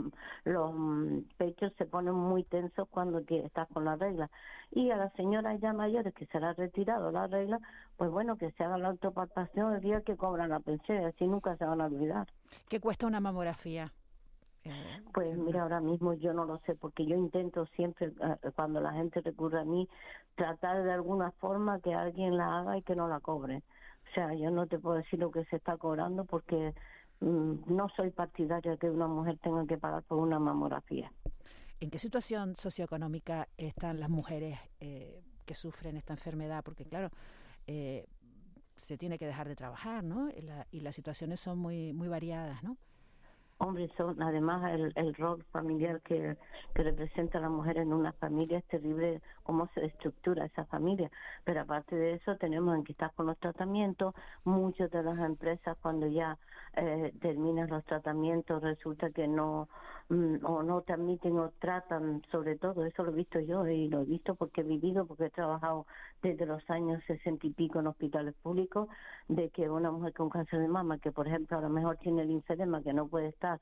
los 0.45 0.73
pechos 1.38 1.71
se 1.77 1.85
ponen 1.85 2.13
muy 2.13 2.43
tensos 2.43 2.88
cuando 2.89 3.19
estás 3.19 3.67
con 3.69 3.85
la 3.85 3.95
regla. 3.95 4.29
Y 4.71 4.89
a 4.91 4.97
las 4.97 5.13
señoras 5.13 5.59
ya 5.59 5.73
mayores 5.73 6.13
que 6.13 6.25
se 6.27 6.39
les 6.39 6.50
ha 6.50 6.53
retirado 6.53 7.11
la 7.11 7.27
regla, 7.27 7.59
pues 7.97 8.09
bueno, 8.09 8.38
que 8.38 8.51
se 8.51 8.63
haga 8.63 8.77
la 8.77 8.89
autopalpación 8.89 9.73
el 9.73 9.81
día 9.81 10.01
que 10.01 10.17
cobran 10.17 10.50
la 10.50 10.59
pensión, 10.59 11.05
así 11.05 11.27
nunca 11.27 11.55
se 11.57 11.65
van 11.65 11.81
a 11.81 11.85
olvidar. 11.85 12.27
¿Qué 12.69 12.79
cuesta 12.79 13.07
una 13.07 13.19
mamografía? 13.19 13.91
Eh, 14.63 15.01
pues 15.13 15.35
mira, 15.37 15.63
ahora 15.63 15.81
mismo 15.81 16.13
yo 16.13 16.33
no 16.33 16.45
lo 16.45 16.59
sé, 16.59 16.75
porque 16.75 17.05
yo 17.05 17.15
intento 17.15 17.65
siempre, 17.75 18.07
eh, 18.07 18.51
cuando 18.55 18.79
la 18.79 18.93
gente 18.93 19.21
recurre 19.21 19.59
a 19.59 19.65
mí, 19.65 19.89
tratar 20.35 20.83
de 20.83 20.91
alguna 20.91 21.31
forma 21.31 21.79
que 21.79 21.93
alguien 21.93 22.37
la 22.37 22.59
haga 22.59 22.77
y 22.77 22.83
que 22.83 22.95
no 22.95 23.07
la 23.07 23.19
cobre. 23.19 23.63
O 24.09 24.13
sea, 24.13 24.33
yo 24.35 24.51
no 24.51 24.67
te 24.67 24.77
puedo 24.77 24.97
decir 24.97 25.19
lo 25.19 25.31
que 25.31 25.45
se 25.45 25.55
está 25.55 25.77
cobrando 25.77 26.25
porque 26.25 26.73
mm, 27.21 27.73
no 27.73 27.89
soy 27.95 28.11
partidaria 28.11 28.71
de 28.71 28.77
que 28.77 28.89
una 28.89 29.07
mujer 29.07 29.39
tenga 29.39 29.65
que 29.65 29.77
pagar 29.77 30.03
por 30.03 30.19
una 30.19 30.39
mamografía. 30.39 31.11
¿En 31.79 31.89
qué 31.89 31.97
situación 31.97 32.55
socioeconómica 32.55 33.47
están 33.57 33.99
las 33.99 34.09
mujeres 34.09 34.59
eh, 34.79 35.23
que 35.45 35.55
sufren 35.55 35.97
esta 35.97 36.13
enfermedad? 36.13 36.63
Porque 36.63 36.85
claro, 36.85 37.09
se 37.65 38.97
tiene 38.97 39.17
que 39.17 39.25
dejar 39.25 39.47
de 39.47 39.55
trabajar, 39.55 40.03
¿no? 40.03 40.29
Y, 40.29 40.47
y 40.71 40.81
las 40.81 40.93
situaciones 40.93 41.39
son 41.39 41.57
muy, 41.57 41.93
muy 41.93 42.07
variadas, 42.07 42.61
¿no? 42.61 42.77
Hombres 43.61 43.91
son 43.95 44.21
además 44.21 44.71
el, 44.73 44.91
el 44.95 45.13
rol 45.15 45.43
familiar 45.51 46.01
que, 46.01 46.35
que 46.73 46.83
representa 46.83 47.39
la 47.39 47.49
mujer 47.49 47.77
en 47.77 47.93
una 47.93 48.11
familia 48.13 48.57
es 48.57 48.65
terrible 48.65 49.21
cómo 49.43 49.69
se 49.73 49.85
estructura 49.85 50.45
esa 50.45 50.65
familia. 50.65 51.09
Pero 51.43 51.61
aparte 51.61 51.95
de 51.95 52.13
eso 52.13 52.35
tenemos 52.37 52.75
en 52.75 52.83
que 52.83 52.93
estar 52.93 53.13
con 53.13 53.27
los 53.27 53.37
tratamientos 53.37 54.15
muchas 54.43 54.89
de 54.91 55.03
las 55.03 55.19
empresas 55.19 55.77
cuando 55.81 56.07
ya 56.07 56.37
eh, 56.75 57.13
terminan 57.21 57.69
los 57.69 57.83
tratamientos 57.85 58.61
resulta 58.63 59.11
que 59.11 59.27
no 59.27 59.67
Mm, 60.11 60.43
o 60.43 60.61
no 60.61 60.81
te 60.81 60.91
admiten 60.91 61.39
o 61.39 61.51
tratan, 61.59 62.21
sobre 62.31 62.57
todo, 62.57 62.83
eso 62.83 63.03
lo 63.03 63.11
he 63.11 63.15
visto 63.15 63.39
yo 63.39 63.65
y 63.65 63.87
lo 63.87 64.01
he 64.01 64.05
visto 64.05 64.35
porque 64.35 64.59
he 64.59 64.63
vivido, 64.65 65.05
porque 65.05 65.27
he 65.27 65.29
trabajado 65.29 65.85
desde 66.21 66.45
los 66.45 66.67
años 66.69 67.03
sesenta 67.07 67.47
y 67.47 67.51
pico 67.51 67.79
en 67.79 67.87
hospitales 67.87 68.35
públicos, 68.41 68.87
de 69.27 69.49
que 69.49 69.69
una 69.69 69.91
mujer 69.91 70.13
con 70.13 70.29
cáncer 70.29 70.59
de 70.59 70.67
mama, 70.67 70.99
que 70.99 71.11
por 71.11 71.27
ejemplo 71.27 71.57
a 71.57 71.61
lo 71.61 71.69
mejor 71.69 71.97
tiene 71.97 72.21
el 72.21 72.29
linfedema, 72.29 72.81
que 72.83 72.93
no 72.93 73.07
puede 73.07 73.27
estar, 73.27 73.59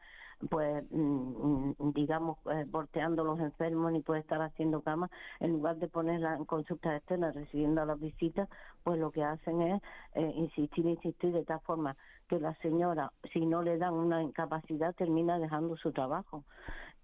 pues, 0.49 0.83
mm, 0.91 1.73
mm, 1.77 1.93
digamos, 1.93 2.37
eh, 2.51 2.65
volteando 2.69 3.23
los 3.23 3.39
enfermos 3.39 3.91
ni 3.91 4.01
puede 4.01 4.21
estar 4.21 4.41
haciendo 4.41 4.81
cama, 4.81 5.09
en 5.39 5.53
lugar 5.53 5.77
de 5.77 5.87
ponerla 5.87 6.35
en 6.35 6.45
consulta 6.45 6.95
externa, 6.95 7.31
recibiendo 7.31 7.85
las 7.85 7.99
visitas, 7.99 8.49
pues 8.83 8.99
lo 8.99 9.11
que 9.11 9.23
hacen 9.23 9.61
es 9.61 9.81
eh, 10.15 10.33
insistir, 10.35 10.85
insistir 10.85 11.31
de 11.33 11.45
tal 11.45 11.59
forma 11.61 11.95
que 12.27 12.39
la 12.39 12.53
señora, 12.55 13.11
si 13.33 13.45
no 13.45 13.63
le 13.63 13.77
dan 13.77 13.93
una 13.93 14.21
incapacidad, 14.21 14.93
termina 14.95 15.39
dejando 15.39 15.75
su 15.77 15.91
trabajo. 15.91 16.43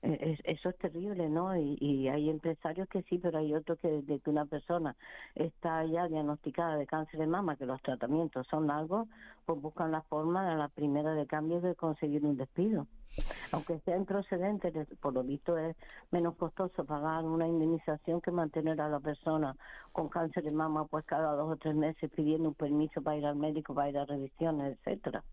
Eso 0.06 0.70
es 0.70 0.78
terrible, 0.78 1.30
¿no? 1.30 1.58
Y, 1.58 2.08
hay 2.10 2.30
empresarios 2.30 2.88
que 2.90 3.02
sí, 3.04 3.18
pero 3.18 3.40
hay 3.40 3.56
otros 3.56 3.80
que 3.80 3.88
desde 3.88 4.20
que 4.20 4.30
una 4.30 4.46
persona 4.46 4.96
está 5.34 5.84
ya 5.86 6.08
diagnosticada 6.08 6.78
de 6.78 6.86
cáncer 6.86 7.20
de 7.20 7.26
mama, 7.26 7.56
que 7.56 7.66
los 7.66 7.82
tratamientos 7.82 8.46
son 8.48 8.68
largos, 8.68 9.08
pues 9.48 9.60
buscan 9.60 9.92
la 9.92 10.04
forma 10.04 10.48
de 10.48 10.58
la 10.58 10.68
primera 10.68 11.16
de 11.16 11.26
cambio 11.26 11.60
de 11.60 11.74
conseguir 11.74 12.24
un 12.24 12.38
despido. 12.38 12.86
Aunque 13.52 13.80
sea 13.80 13.98
improcedente, 13.98 14.72
por 15.00 15.14
lo 15.14 15.24
visto 15.24 15.58
es 15.58 15.76
menos 16.12 16.36
costoso 16.36 16.86
pagar 16.86 17.24
una 17.24 17.48
indemnización 17.48 18.22
que 18.22 18.30
mantener 18.30 18.80
a 18.82 18.90
la 18.90 19.00
persona 19.00 19.56
con 19.92 20.10
cáncer 20.10 20.44
de 20.44 20.52
mama 20.52 20.86
pues 20.86 21.04
cada 21.06 21.34
dos 21.34 21.54
o 21.54 21.56
tres 21.56 21.76
meses 21.76 22.12
pidiendo 22.12 22.50
un 22.50 22.56
permiso 22.56 23.02
para 23.02 23.18
ir 23.18 23.26
al 23.26 23.38
médico, 23.38 23.74
para 23.74 23.90
ir 23.90 23.98
a 23.98 24.06
revisiones, 24.06 24.78
etcétera. 24.78 25.24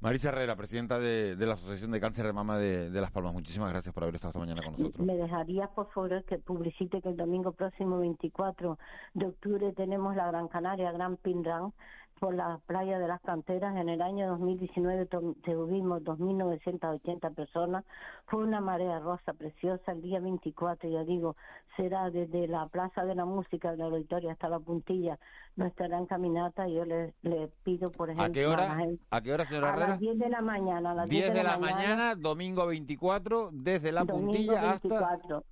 Marisa 0.00 0.30
Herrera, 0.30 0.56
presidenta 0.56 0.98
de, 0.98 1.36
la 1.38 1.52
Asociación 1.52 1.90
de 1.90 2.00
Cáncer 2.00 2.24
de 2.24 2.32
Mama 2.32 2.56
de, 2.56 2.90
Las 2.90 3.10
Palmas, 3.10 3.34
muchísimas 3.34 3.70
gracias 3.70 3.92
por 3.92 4.02
haber 4.02 4.14
estado 4.14 4.30
esta 4.30 4.38
mañana 4.38 4.62
con 4.62 4.72
nosotros. 4.72 5.06
¿Me 5.06 5.14
dejarías, 5.14 5.68
por 5.70 5.90
favor, 5.90 6.24
que 6.24 6.38
publicite 6.38 7.02
que 7.02 7.10
el 7.10 7.18
domingo 7.18 7.52
próximo, 7.52 7.98
24 7.98 8.78
de 9.12 9.26
octubre, 9.26 9.72
tenemos 9.74 10.16
la 10.16 10.26
Gran 10.28 10.48
Canaria, 10.48 10.90
Gran 10.92 11.18
Pinrán, 11.18 11.74
por 12.20 12.34
la 12.34 12.60
playa 12.66 12.98
de 12.98 13.08
las 13.08 13.20
canteras. 13.22 13.74
En 13.76 13.88
el 13.88 14.02
año 14.02 14.28
2019 14.28 15.06
tuvimos 15.06 16.02
2.980 16.02 17.34
personas. 17.34 17.84
Fue 18.26 18.44
una 18.44 18.60
marea 18.60 19.00
rosa 19.00 19.32
preciosa. 19.32 19.92
El 19.92 20.02
día 20.02 20.20
24, 20.20 20.88
ya 20.88 21.02
digo, 21.02 21.34
será 21.76 22.10
desde 22.10 22.46
la 22.46 22.68
Plaza 22.68 23.04
de 23.04 23.14
la 23.14 23.24
Música 23.24 23.72
de 23.72 23.78
la 23.78 23.86
Auditoria 23.86 24.32
hasta 24.32 24.48
la 24.48 24.60
Puntilla 24.60 25.18
nuestra 25.56 25.88
gran 25.88 26.06
caminata. 26.06 26.68
Yo 26.68 26.84
le, 26.84 27.14
le 27.22 27.48
pido, 27.64 27.90
por 27.90 28.10
ejemplo... 28.10 28.26
¿A 28.26 28.32
qué 28.32 28.46
hora, 28.46 28.78
¿A, 29.10 29.20
qué 29.22 29.32
hora 29.32 29.46
señora 29.46 29.70
Herrera? 29.70 29.86
A 29.86 29.88
las 29.88 30.00
10 30.00 30.18
de 30.18 30.28
la 30.28 30.42
mañana. 30.42 30.90
A 30.90 30.94
las 30.94 31.08
10, 31.08 31.34
de, 31.34 31.42
la, 31.42 31.58
mañana, 31.58 32.14
domingo 32.14 32.66
24, 32.66 33.48
desde 33.52 33.92
la 33.92 34.04
Puntilla 34.04 34.72
hasta 34.72 35.42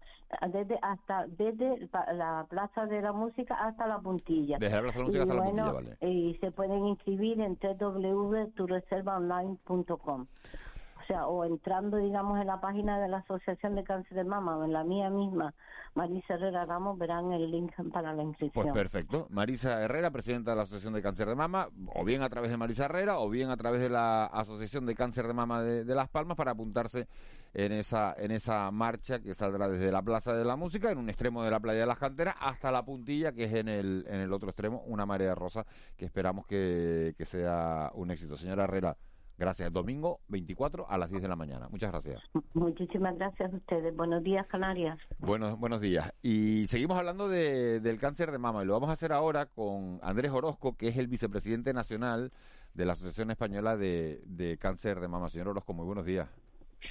desde 0.50 0.78
hasta 0.82 1.26
desde 1.26 1.88
la 2.12 2.46
Plaza 2.48 2.86
de 2.86 3.02
la 3.02 3.12
Música 3.12 3.54
hasta 3.54 3.86
la 3.86 3.98
Puntilla. 3.98 4.58
Desde 4.58 4.76
la 4.76 4.82
Plaza 4.82 4.98
de 4.98 5.04
la 5.04 5.06
Música 5.06 5.22
hasta 5.22 5.34
la 5.34 5.44
Puntilla, 5.44 5.72
vale. 5.72 5.96
Y 6.00 6.34
se 6.40 6.50
pueden 6.50 6.86
inscribir 6.86 7.40
en 7.40 7.56
www.tureservaonline.com 7.60 10.26
sea, 11.08 11.26
o 11.26 11.44
entrando, 11.44 11.96
digamos, 11.96 12.40
en 12.40 12.46
la 12.46 12.60
página 12.60 13.00
de 13.00 13.08
la 13.08 13.18
Asociación 13.18 13.74
de 13.74 13.82
Cáncer 13.82 14.16
de 14.16 14.24
Mama 14.24 14.56
o 14.56 14.64
en 14.64 14.72
la 14.72 14.84
mía 14.84 15.10
misma, 15.10 15.54
Marisa 15.94 16.34
Herrera 16.34 16.64
Ramos, 16.66 16.96
verán 16.98 17.32
el 17.32 17.50
link 17.50 17.72
para 17.92 18.12
la 18.12 18.22
inscripción. 18.22 18.64
Pues 18.64 18.74
perfecto. 18.74 19.26
Marisa 19.30 19.82
Herrera, 19.82 20.10
presidenta 20.10 20.52
de 20.52 20.58
la 20.58 20.62
Asociación 20.62 20.94
de 20.94 21.02
Cáncer 21.02 21.26
de 21.28 21.34
Mama, 21.34 21.68
o 21.94 22.04
bien 22.04 22.22
a 22.22 22.28
través 22.28 22.50
de 22.50 22.56
Marisa 22.56 22.84
Herrera, 22.84 23.18
o 23.18 23.28
bien 23.28 23.50
a 23.50 23.56
través 23.56 23.80
de 23.80 23.90
la 23.90 24.26
Asociación 24.26 24.86
de 24.86 24.94
Cáncer 24.94 25.26
de 25.26 25.34
Mama 25.34 25.62
de, 25.62 25.94
Las 25.94 26.08
Palmas 26.08 26.36
para 26.36 26.52
apuntarse 26.52 27.08
en 27.54 27.72
esa, 27.72 28.14
en 28.16 28.30
esa 28.30 28.70
marcha 28.70 29.20
que 29.20 29.34
saldrá 29.34 29.68
desde 29.68 29.90
la 29.90 30.02
Plaza 30.02 30.36
de 30.36 30.44
la 30.44 30.56
Música, 30.56 30.90
en 30.90 30.98
un 30.98 31.08
extremo 31.08 31.42
de 31.42 31.50
la 31.50 31.58
Playa 31.58 31.80
de 31.80 31.86
las 31.86 31.98
Canteras, 31.98 32.36
hasta 32.38 32.70
la 32.70 32.84
puntilla, 32.84 33.32
que 33.32 33.44
es 33.44 33.54
en 33.54 33.68
el, 33.68 34.04
en 34.08 34.20
el 34.20 34.32
otro 34.32 34.50
extremo, 34.50 34.82
una 34.86 35.06
marea 35.06 35.34
rosa, 35.34 35.64
que 35.96 36.04
esperamos 36.04 36.46
que, 36.46 37.14
que 37.16 37.24
sea 37.24 37.90
un 37.94 38.10
éxito. 38.10 38.36
Señora 38.36 38.64
Herrera, 38.64 38.96
Gracias. 39.38 39.72
Domingo 39.72 40.20
24 40.28 40.90
a 40.90 40.98
las 40.98 41.10
10 41.10 41.22
de 41.22 41.28
la 41.28 41.36
mañana. 41.36 41.68
Muchas 41.68 41.92
gracias. 41.92 42.20
Muchísimas 42.54 43.16
gracias 43.16 43.52
a 43.52 43.56
ustedes. 43.56 43.96
Buenos 43.96 44.24
días, 44.24 44.44
Canarias. 44.48 44.98
Buenos, 45.18 45.58
buenos 45.58 45.80
días. 45.80 46.12
Y 46.22 46.66
seguimos 46.66 46.98
hablando 46.98 47.28
de, 47.28 47.78
del 47.78 47.98
cáncer 47.98 48.32
de 48.32 48.38
mama 48.38 48.64
y 48.64 48.66
lo 48.66 48.72
vamos 48.72 48.90
a 48.90 48.94
hacer 48.94 49.12
ahora 49.12 49.46
con 49.46 50.00
Andrés 50.02 50.32
Orozco, 50.32 50.76
que 50.76 50.88
es 50.88 50.96
el 50.96 51.06
vicepresidente 51.06 51.72
nacional 51.72 52.32
de 52.74 52.84
la 52.84 52.94
Asociación 52.94 53.30
Española 53.30 53.76
de, 53.76 54.22
de 54.26 54.58
Cáncer 54.58 54.98
de 54.98 55.08
Mama. 55.08 55.28
Señor 55.28 55.48
Orozco, 55.48 55.72
muy 55.72 55.86
buenos 55.86 56.04
días. 56.04 56.28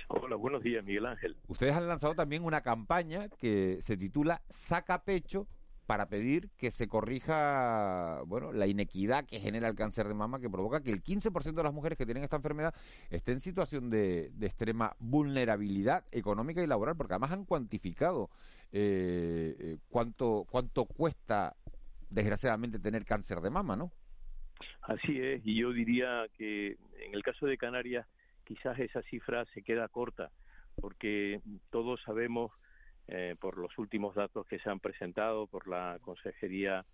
Hola, 0.08 0.36
buenos 0.36 0.64
días, 0.64 0.84
Miguel 0.84 1.06
Ángel. 1.06 1.36
Ustedes 1.48 1.74
han 1.74 1.88
lanzado 1.88 2.16
también 2.16 2.44
una 2.44 2.62
campaña 2.62 3.28
que 3.30 3.78
se 3.82 3.98
titula 3.98 4.42
Saca 4.50 5.04
Pecho 5.04 5.48
para 5.88 6.10
pedir 6.10 6.50
que 6.58 6.70
se 6.70 6.88
corrija 6.88 8.22
bueno 8.28 8.52
la 8.52 8.68
inequidad 8.68 9.26
que 9.26 9.40
genera 9.40 9.70
el 9.70 9.76
cáncer 9.76 10.08
de 10.08 10.14
mama, 10.14 10.40
que 10.40 10.50
provoca 10.50 10.84
que 10.84 10.92
el 10.92 11.02
15% 11.02 11.54
de 11.54 11.64
las 11.64 11.74
mujeres 11.74 11.98
que 11.98 12.06
tienen 12.06 12.24
esta 12.24 12.36
enfermedad 12.36 12.76
estén 13.10 13.36
en 13.36 13.40
situación 13.40 13.90
de, 13.90 14.32
extrema 14.42 14.96
vulnerabilidad 15.00 16.04
económica 16.12 16.62
y 16.62 16.68
laboral, 16.68 16.98
porque 16.98 17.14
además 17.14 17.32
han 17.32 17.46
cuantificado 17.46 18.30
eh, 18.74 19.56
eh, 19.60 19.78
cuánto, 19.88 20.46
cuánto 20.50 20.86
cuesta, 20.86 21.56
desgraciadamente, 22.10 22.80
tener 22.80 23.06
cáncer 23.06 23.40
de 23.40 23.50
mama, 23.50 23.78
¿no? 23.78 23.92
Así 24.82 25.20
es, 25.20 25.42
y 25.46 25.56
yo 25.56 25.72
diría 25.72 26.26
que 26.38 26.78
en 27.00 27.14
el 27.14 27.24
caso 27.24 27.46
de 27.46 27.58
Canarias 27.58 28.06
quizás 28.44 28.78
esa 28.80 29.02
cifra 29.04 29.46
se 29.54 29.62
queda 29.62 29.88
corta, 29.88 30.32
porque 30.82 31.40
todos 31.70 32.02
sabemos 32.04 32.52
eh, 33.08 33.36
por 33.40 33.58
los 33.58 33.78
últimos 33.78 34.16
datos 34.16 34.46
que 34.48 34.60
se 34.60 34.70
han 34.70 34.80
presentado 34.80 35.48
por 35.48 35.68
la 35.68 35.98
Consejería 36.02 36.86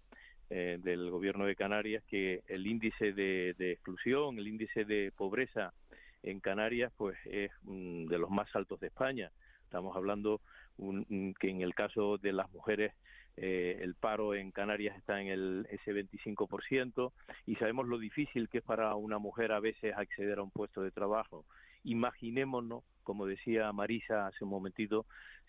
eh, 0.50 0.78
del 0.82 1.10
Gobierno 1.10 1.46
de 1.46 1.56
Canarias 1.56 2.04
que 2.08 2.44
el 2.48 2.68
índice 2.68 3.14
de, 3.14 3.56
exclusión, 3.60 4.38
el 4.38 4.48
índice 4.48 4.86
de 4.86 5.12
pobreza 5.16 5.74
en 6.22 6.40
Canarias, 6.40 6.92
pues 6.96 7.18
es 7.26 7.52
de 7.64 8.18
los 8.18 8.30
más 8.30 8.54
altos 8.56 8.80
de 8.80 8.88
España. 8.88 9.32
Estamos 9.64 9.96
hablando 9.96 10.42
que 10.78 11.50
en 11.50 11.62
el 11.62 11.74
caso 11.74 12.18
de 12.18 12.34
las 12.34 12.52
mujeres 12.52 12.94
eh, 13.36 13.80
el 13.82 13.96
paro 13.96 14.36
en 14.36 14.52
Canarias 14.52 14.96
está 14.98 15.20
en 15.20 15.28
el 15.28 15.68
ese 15.72 15.92
25% 15.92 17.12
y 17.48 17.56
sabemos 17.56 17.88
lo 17.88 17.98
difícil 17.98 18.48
que 18.48 18.60
es 18.60 18.64
para 18.64 18.94
una 18.96 19.18
mujer 19.18 19.52
a 19.52 19.60
veces 19.60 19.96
acceder 19.98 20.38
a 20.38 20.44
un 20.44 20.52
puesto 20.52 20.84
de 20.84 20.92
trabajo. 20.92 21.46
Imaginémonos, 21.84 22.84
como 23.04 23.26
decía 23.26 23.72
Marisa 23.72 24.28
hace 24.28 24.44
un 24.44 24.50
momentito, 24.50 25.06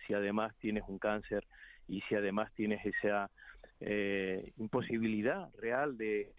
si 0.06 0.14
además 0.14 0.54
tienes 0.58 0.84
un 0.88 0.99
cáncer 0.99 1.46
y 1.88 2.00
si 2.02 2.14
además 2.14 2.52
tienes 2.54 2.84
esa 2.84 3.30
eh, 3.80 4.52
imposibilidad 4.58 5.50
real 5.58 5.96
de, 5.96 6.32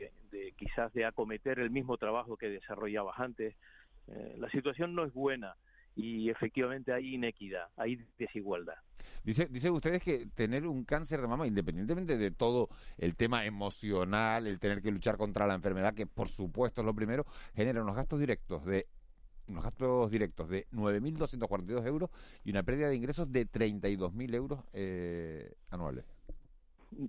quizás 0.58 0.92
de 0.94 1.06
acometer 1.06 1.60
el 1.60 1.70
mismo 1.70 1.98
trabajo 1.98 2.38
que 2.38 2.50
desarrollabas 2.50 3.20
antes. 3.20 3.56
Eh, 4.08 4.36
la 4.38 4.50
situación 4.50 4.96
no 4.96 5.04
es 5.06 5.14
buena 5.14 5.56
y 5.96 6.30
efectivamente 6.30 6.94
hay 6.94 7.16
inequidad, 7.16 7.68
hay 7.78 8.00
desigualdad. 8.18 8.76
Dice, 9.24 9.48
dice 9.50 9.72
ustedes 9.72 10.04
que 10.04 10.28
tener 10.36 10.68
un 10.68 10.84
cáncer 10.84 11.22
de 11.22 11.28
mama, 11.28 11.48
independientemente 11.48 12.18
de 12.18 12.32
todo 12.32 12.70
el 12.98 13.16
tema 13.16 13.46
emocional, 13.46 14.46
el 14.46 14.60
tener 14.60 14.82
que 14.82 14.92
luchar 14.92 15.18
contra 15.18 15.48
la 15.48 15.56
enfermedad, 15.56 15.94
que 15.94 16.06
por 16.06 16.30
supuesto 16.30 16.82
es 16.82 16.86
lo 16.86 16.94
primero, 16.94 17.26
genera 17.56 17.82
unos 17.82 17.96
gastos 17.96 18.20
directos 18.20 18.66
de 18.66 18.88
unos 19.48 19.64
gastos 19.64 20.12
directos 20.12 20.50
de 20.50 20.68
9.242 20.72 21.86
euros 21.86 22.10
y 22.44 22.52
una 22.52 22.64
pérdida 22.64 22.90
de 22.90 22.96
ingresos 22.96 23.32
de 23.32 23.48
32.000 23.48 24.36
euros 24.36 24.60
eh, 24.74 25.54
anuales. 25.70 26.06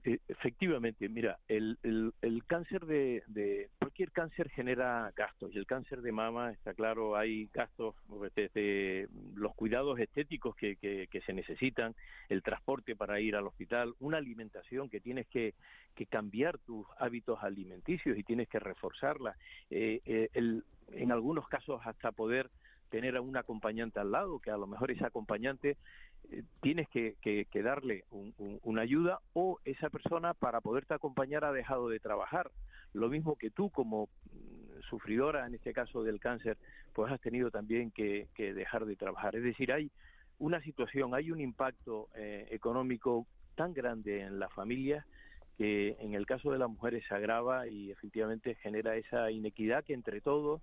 Eh, 0.05 0.19
efectivamente, 0.27 1.09
mira, 1.09 1.39
el, 1.47 1.79
el, 1.83 2.45
cáncer 2.47 2.87
de, 2.87 3.23
de, 3.29 3.69
cualquier 3.79 4.11
cáncer 4.11 4.49
genera 4.51 5.13
gastos 5.15 5.55
y 5.55 5.59
el 5.59 5.67
cáncer 5.67 6.03
de 6.03 6.11
mama, 6.13 6.51
está 6.51 6.75
claro, 6.75 7.17
hay 7.17 7.49
gastos 7.53 7.95
desde 8.35 9.09
los 9.35 9.55
cuidados 9.55 9.99
estéticos 10.01 10.57
que, 10.57 10.77
que, 10.77 11.21
se 11.25 11.33
necesitan, 11.33 11.95
el 12.29 12.43
transporte 12.43 12.97
para 12.97 13.21
ir 13.21 13.37
al 13.37 13.47
hospital, 13.47 13.95
una 14.01 14.19
alimentación 14.19 14.89
que 14.89 15.01
tienes 15.01 15.27
que, 15.29 15.55
que 15.95 16.07
cambiar 16.07 16.59
tus 16.59 16.87
hábitos 16.99 17.39
alimenticios 17.43 18.19
y 18.19 18.25
tienes 18.25 18.49
que 18.49 18.59
reforzarla, 18.59 19.37
eh, 19.71 20.01
eh, 20.05 20.31
el, 20.35 20.65
en 20.93 21.13
algunos 21.13 21.49
casos 21.49 21.81
hasta 21.85 22.13
poder 22.13 22.51
tener 22.91 23.17
a 23.17 23.21
un 23.21 23.37
acompañante 23.37 24.01
al 24.01 24.13
lado, 24.13 24.39
que 24.39 24.51
a 24.51 24.57
lo 24.57 24.67
mejor 24.67 24.91
ese 24.91 25.05
acompañante 25.05 25.77
eh, 26.31 26.43
tienes 26.61 26.89
que, 26.89 27.17
darle 27.63 28.05
una 28.63 28.83
ayuda 28.83 29.21
o 29.33 29.59
esa 29.65 29.91
persona 29.91 30.35
para 30.35 30.61
poderte 30.61 30.95
acompañar 30.95 31.45
ha 31.45 31.53
dejado 31.53 31.89
de 31.89 32.01
trabajar. 32.01 32.51
Lo 32.93 33.09
mismo 33.09 33.37
que 33.37 33.51
tú 33.51 33.71
como 33.71 34.09
mm, 34.33 34.81
sufridora, 34.89 35.47
en 35.47 35.55
este 35.55 35.73
caso 35.73 36.03
del 36.05 36.21
cáncer, 36.21 36.57
pues 36.93 37.13
has 37.13 37.21
tenido 37.21 37.51
también 37.51 37.91
que, 37.91 38.29
dejar 38.37 38.87
de 38.87 38.97
trabajar. 38.97 39.35
Es 39.37 39.43
decir, 39.43 39.73
hay 39.73 39.91
una 40.39 40.61
situación, 40.63 41.15
hay 41.15 41.31
un 41.31 41.41
impacto 41.41 42.09
eh, 42.15 42.47
económico 42.51 43.27
tan 43.57 43.73
grande 43.73 44.21
en 44.21 44.39
la 44.39 44.49
familia 44.51 45.07
que 45.57 45.97
en 46.01 46.15
el 46.15 46.27
caso 46.27 46.53
de 46.53 46.59
las 46.59 46.69
mujeres 46.69 47.03
se 47.09 47.15
agrava 47.15 47.67
y 47.67 47.91
efectivamente 47.91 48.57
genera 48.57 48.97
esa 48.97 49.31
inequidad 49.31 49.85
que 49.85 49.95
entre 49.95 50.21
todos 50.21 50.61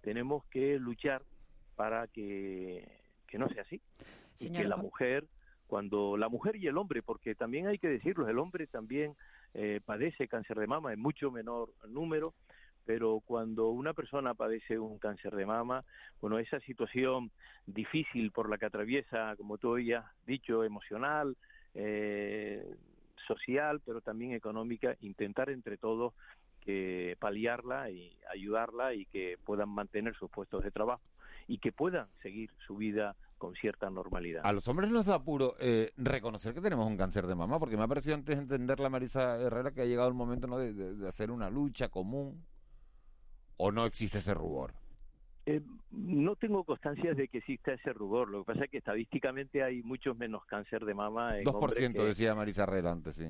tenemos 0.00 0.44
que 0.46 0.78
luchar 0.78 1.22
para 1.76 2.06
que 2.08 2.86
no 3.34 3.48
sea 3.48 3.62
así. 3.62 3.80
Y 4.38 4.50
que 4.50 4.64
la 4.64 4.76
mujer, 4.76 5.26
cuando 5.66 6.16
la 6.16 6.28
mujer 6.28 6.56
y 6.56 6.66
el 6.66 6.78
hombre, 6.78 7.02
porque 7.02 7.34
también 7.34 7.66
hay 7.66 7.78
que 7.78 7.88
decirlo, 7.88 8.28
el 8.28 8.38
hombre 8.38 8.66
también 8.66 9.14
eh, 9.54 9.80
padece 9.84 10.28
cáncer 10.28 10.58
de 10.58 10.66
mama 10.66 10.92
en 10.92 11.00
mucho 11.00 11.30
menor 11.30 11.72
número, 11.88 12.34
pero 12.86 13.20
cuando 13.24 13.68
una 13.68 13.92
persona 13.92 14.34
padece 14.34 14.78
un 14.78 14.98
cáncer 14.98 15.36
de 15.36 15.46
mama, 15.46 15.84
bueno, 16.20 16.38
esa 16.38 16.58
situación 16.60 17.30
difícil 17.66 18.32
por 18.32 18.48
la 18.48 18.58
que 18.58 18.66
atraviesa, 18.66 19.36
como 19.36 19.58
tú 19.58 19.74
habías 19.74 20.04
dicho, 20.26 20.64
emocional, 20.64 21.36
eh, 21.74 22.64
social, 23.26 23.80
pero 23.84 24.00
también 24.00 24.32
económica, 24.32 24.96
intentar 25.02 25.50
entre 25.50 25.76
todos 25.76 26.14
que 26.60 27.16
paliarla 27.18 27.90
y 27.90 28.16
ayudarla 28.32 28.94
y 28.94 29.06
que 29.06 29.38
puedan 29.44 29.68
mantener 29.68 30.14
sus 30.14 30.30
puestos 30.30 30.62
de 30.62 30.70
trabajo 30.70 31.02
y 31.48 31.58
que 31.58 31.72
puedan 31.72 32.06
seguir 32.22 32.50
su 32.66 32.76
vida 32.76 33.16
con 33.38 33.54
cierta 33.54 33.88
normalidad. 33.90 34.42
A 34.44 34.52
los 34.52 34.68
hombres 34.68 34.90
nos 34.90 35.06
da 35.06 35.14
apuro 35.14 35.56
eh, 35.58 35.90
reconocer 35.96 36.54
que 36.54 36.60
tenemos 36.60 36.86
un 36.86 36.96
cáncer 36.96 37.26
de 37.26 37.34
mama, 37.34 37.58
porque 37.58 37.76
me 37.76 37.84
ha 37.84 37.88
parecido 37.88 38.14
antes 38.14 38.36
de 38.36 38.42
entender 38.42 38.78
la 38.78 38.90
Marisa 38.90 39.36
Herrera 39.40 39.72
que 39.72 39.80
ha 39.80 39.86
llegado 39.86 40.08
el 40.08 40.14
momento 40.14 40.46
¿no? 40.46 40.58
de, 40.58 41.08
hacer 41.08 41.30
una 41.30 41.48
lucha 41.48 41.88
común, 41.88 42.44
o 43.56 43.72
no 43.72 43.86
existe 43.86 44.18
ese 44.18 44.34
rubor. 44.34 44.74
Eh, 45.46 45.62
no 45.90 46.36
tengo 46.36 46.64
constancia 46.64 47.14
de 47.14 47.28
que 47.28 47.38
exista 47.38 47.72
ese 47.72 47.92
rubor. 47.94 48.28
Lo 48.28 48.44
que 48.44 48.52
pasa 48.52 48.64
es 48.66 48.70
que 48.70 48.78
estadísticamente 48.78 49.62
hay 49.62 49.82
muchos 49.82 50.16
menos 50.16 50.44
cáncer 50.44 50.84
de 50.84 50.94
mama. 50.94 51.38
En 51.38 51.44
2% 51.44 52.04
decía 52.04 52.34
Marisa 52.34 52.64
Herrera 52.64 52.92
antes, 52.92 53.16
sí 53.16 53.26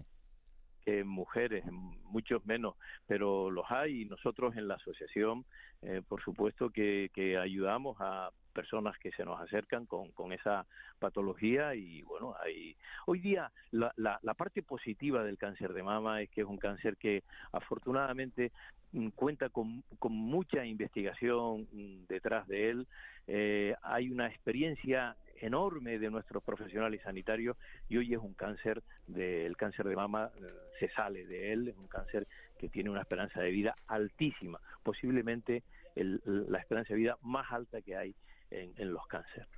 que 0.84 1.04
mujeres, 1.04 1.64
muchos 2.04 2.44
menos, 2.46 2.76
pero 3.06 3.50
los 3.50 3.64
hay 3.70 4.02
y 4.02 4.04
nosotros 4.04 4.56
en 4.56 4.68
la 4.68 4.74
asociación, 4.74 5.44
eh, 5.82 6.02
por 6.06 6.22
supuesto 6.22 6.70
que, 6.70 7.10
que, 7.14 7.38
ayudamos 7.38 7.96
a 8.00 8.30
personas 8.52 8.98
que 8.98 9.12
se 9.12 9.24
nos 9.24 9.40
acercan 9.40 9.86
con, 9.86 10.10
con 10.10 10.32
esa 10.32 10.66
patología 10.98 11.74
y 11.74 12.02
bueno, 12.02 12.34
hay 12.42 12.76
hoy 13.06 13.20
día 13.20 13.50
la, 13.70 13.92
la, 13.96 14.18
la 14.22 14.34
parte 14.34 14.62
positiva 14.62 15.24
del 15.24 15.38
cáncer 15.38 15.72
de 15.72 15.82
mama 15.82 16.20
es 16.20 16.30
que 16.30 16.42
es 16.42 16.46
un 16.46 16.58
cáncer 16.58 16.96
que 16.96 17.22
afortunadamente 17.52 18.52
mm, 18.92 19.08
cuenta 19.10 19.48
con, 19.48 19.82
con 19.98 20.12
mucha 20.12 20.64
investigación 20.66 21.68
mm, 21.72 22.06
detrás 22.08 22.46
de 22.48 22.70
él, 22.70 22.86
eh, 23.26 23.74
hay 23.82 24.10
una 24.10 24.26
experiencia 24.26 25.16
enorme 25.40 25.98
de 25.98 26.10
nuestros 26.10 26.42
profesionales 26.42 27.02
sanitarios 27.02 27.56
y 27.88 27.96
hoy 27.96 28.14
es 28.14 28.20
un 28.20 28.34
cáncer 28.34 28.82
del 29.06 29.56
cáncer 29.56 29.86
de 29.88 29.96
mama 29.96 30.30
eh, 30.36 30.46
se 30.78 30.88
sale 30.90 31.26
de 31.26 31.52
él 31.52 31.68
es 31.68 31.76
un 31.76 31.88
cáncer 31.88 32.26
que 32.58 32.68
tiene 32.68 32.90
una 32.90 33.00
esperanza 33.00 33.40
de 33.40 33.50
vida 33.50 33.74
altísima 33.86 34.60
posiblemente 34.82 35.62
la 35.94 36.58
esperanza 36.58 36.94
de 36.94 37.00
vida 37.00 37.18
más 37.22 37.50
alta 37.52 37.82
que 37.82 37.96
hay 37.96 38.14
en, 38.50 38.92
los 38.92 39.06
cánceres. 39.06 39.48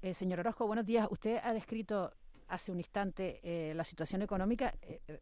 Eh, 0.00 0.14
señor 0.14 0.40
Orozco 0.40 0.66
buenos 0.66 0.86
días. 0.86 1.06
Usted 1.10 1.38
ha 1.42 1.52
descrito 1.52 2.12
hace 2.48 2.72
un 2.72 2.78
instante 2.78 3.40
eh, 3.42 3.72
la 3.74 3.84
situación 3.84 4.22
económica, 4.22 4.74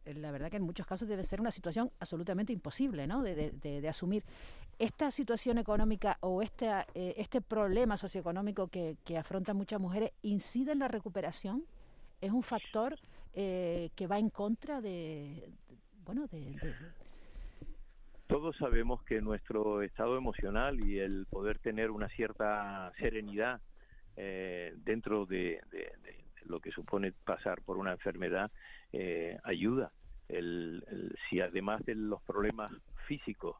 la 0.05 0.31
verdad 0.31 0.49
que 0.49 0.57
en 0.57 0.63
muchos 0.63 0.85
casos 0.85 1.07
debe 1.07 1.23
ser 1.23 1.39
una 1.39 1.51
situación 1.51 1.91
absolutamente 1.99 2.51
imposible 2.51 3.05
¿no? 3.05 3.21
de, 3.21 3.51
de 3.51 3.87
asumir 3.87 4.23
esta 4.81 5.11
situación 5.11 5.59
económica 5.59 6.17
o 6.21 6.41
este, 6.41 6.67
eh, 6.95 7.13
este 7.17 7.39
problema 7.39 7.97
socioeconómico 7.97 8.67
que, 8.67 8.97
que 9.05 9.15
afrontan 9.15 9.55
muchas 9.55 9.79
mujeres 9.79 10.11
incide 10.23 10.71
en 10.71 10.79
la 10.79 10.87
recuperación? 10.87 11.65
¿Es 12.19 12.31
un 12.31 12.41
factor 12.41 12.95
eh, 13.35 13.91
que 13.95 14.07
va 14.07 14.17
en 14.17 14.31
contra 14.31 14.81
de, 14.81 15.51
bueno, 16.03 16.25
de, 16.27 16.57
Todos 18.25 18.57
sabemos 18.57 19.03
que 19.03 19.21
nuestro 19.21 19.83
estado 19.83 20.17
emocional 20.17 20.79
y 20.83 20.97
el 20.97 21.27
poder 21.27 21.59
tener 21.59 21.91
una 21.91 22.09
cierta 22.09 22.91
serenidad 22.97 23.61
eh, 24.17 24.73
dentro 24.77 25.27
de, 25.27 25.61
lo 26.45 26.59
que 26.59 26.71
supone 26.71 27.11
pasar 27.11 27.61
por 27.61 27.77
una 27.77 27.91
enfermedad 27.91 28.49
ayuda. 29.43 29.91
el, 30.27 31.15
si 31.29 31.39
además 31.39 31.85
de 31.85 31.93
los 31.93 32.19
problemas 32.23 32.71
físicos 33.05 33.57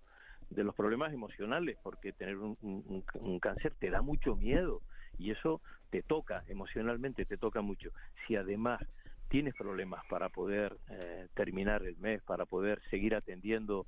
de 0.51 0.63
los 0.63 0.75
problemas 0.75 1.13
emocionales, 1.13 1.77
porque 1.81 2.11
tener 2.11 2.37
un, 2.37 3.03
cáncer 3.41 3.73
te 3.79 3.89
da 3.89 4.01
mucho 4.01 4.35
miedo 4.35 4.81
y 5.17 5.31
eso 5.31 5.61
te 5.89 6.03
toca 6.03 6.43
emocionalmente, 6.47 7.25
te 7.25 7.37
toca 7.37 7.61
mucho. 7.61 7.91
Si 8.25 8.35
además 8.35 8.81
tienes 9.29 9.55
problemas 9.55 10.05
para 10.07 10.27
poder 10.27 10.77
eh, 10.89 11.27
terminar 11.33 11.83
el 11.83 11.97
mes, 11.97 12.21
para 12.23 12.45
poder 12.45 12.81
seguir 12.89 13.15
atendiendo 13.15 13.87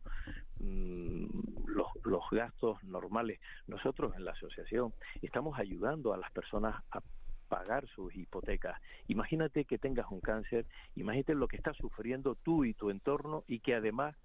mm, 0.60 1.26
los, 1.68 1.88
los, 2.06 2.24
gastos 2.32 2.82
normales. 2.86 3.42
Nosotros 3.68 4.16
en 4.16 4.24
la 4.24 4.32
asociación 4.32 4.94
estamos 5.22 5.60
ayudando 5.60 6.14
a 6.14 6.18
las 6.18 6.32
personas 6.32 6.82
a 6.92 7.02
pagar 7.50 7.86
sus 7.90 8.16
hipotecas. 8.16 8.80
Imagínate 9.08 9.66
que 9.66 9.78
tengas 9.78 10.10
un 10.10 10.22
cáncer, 10.22 10.66
imagínate 10.96 11.36
lo 11.36 11.50
que 11.50 11.58
estás 11.58 11.76
sufriendo 11.76 12.36
tú 12.36 12.64
y 12.64 12.74
tu 12.74 12.90
entorno 12.90 13.44
y 13.48 13.60
que 13.60 13.76
además 13.76 14.16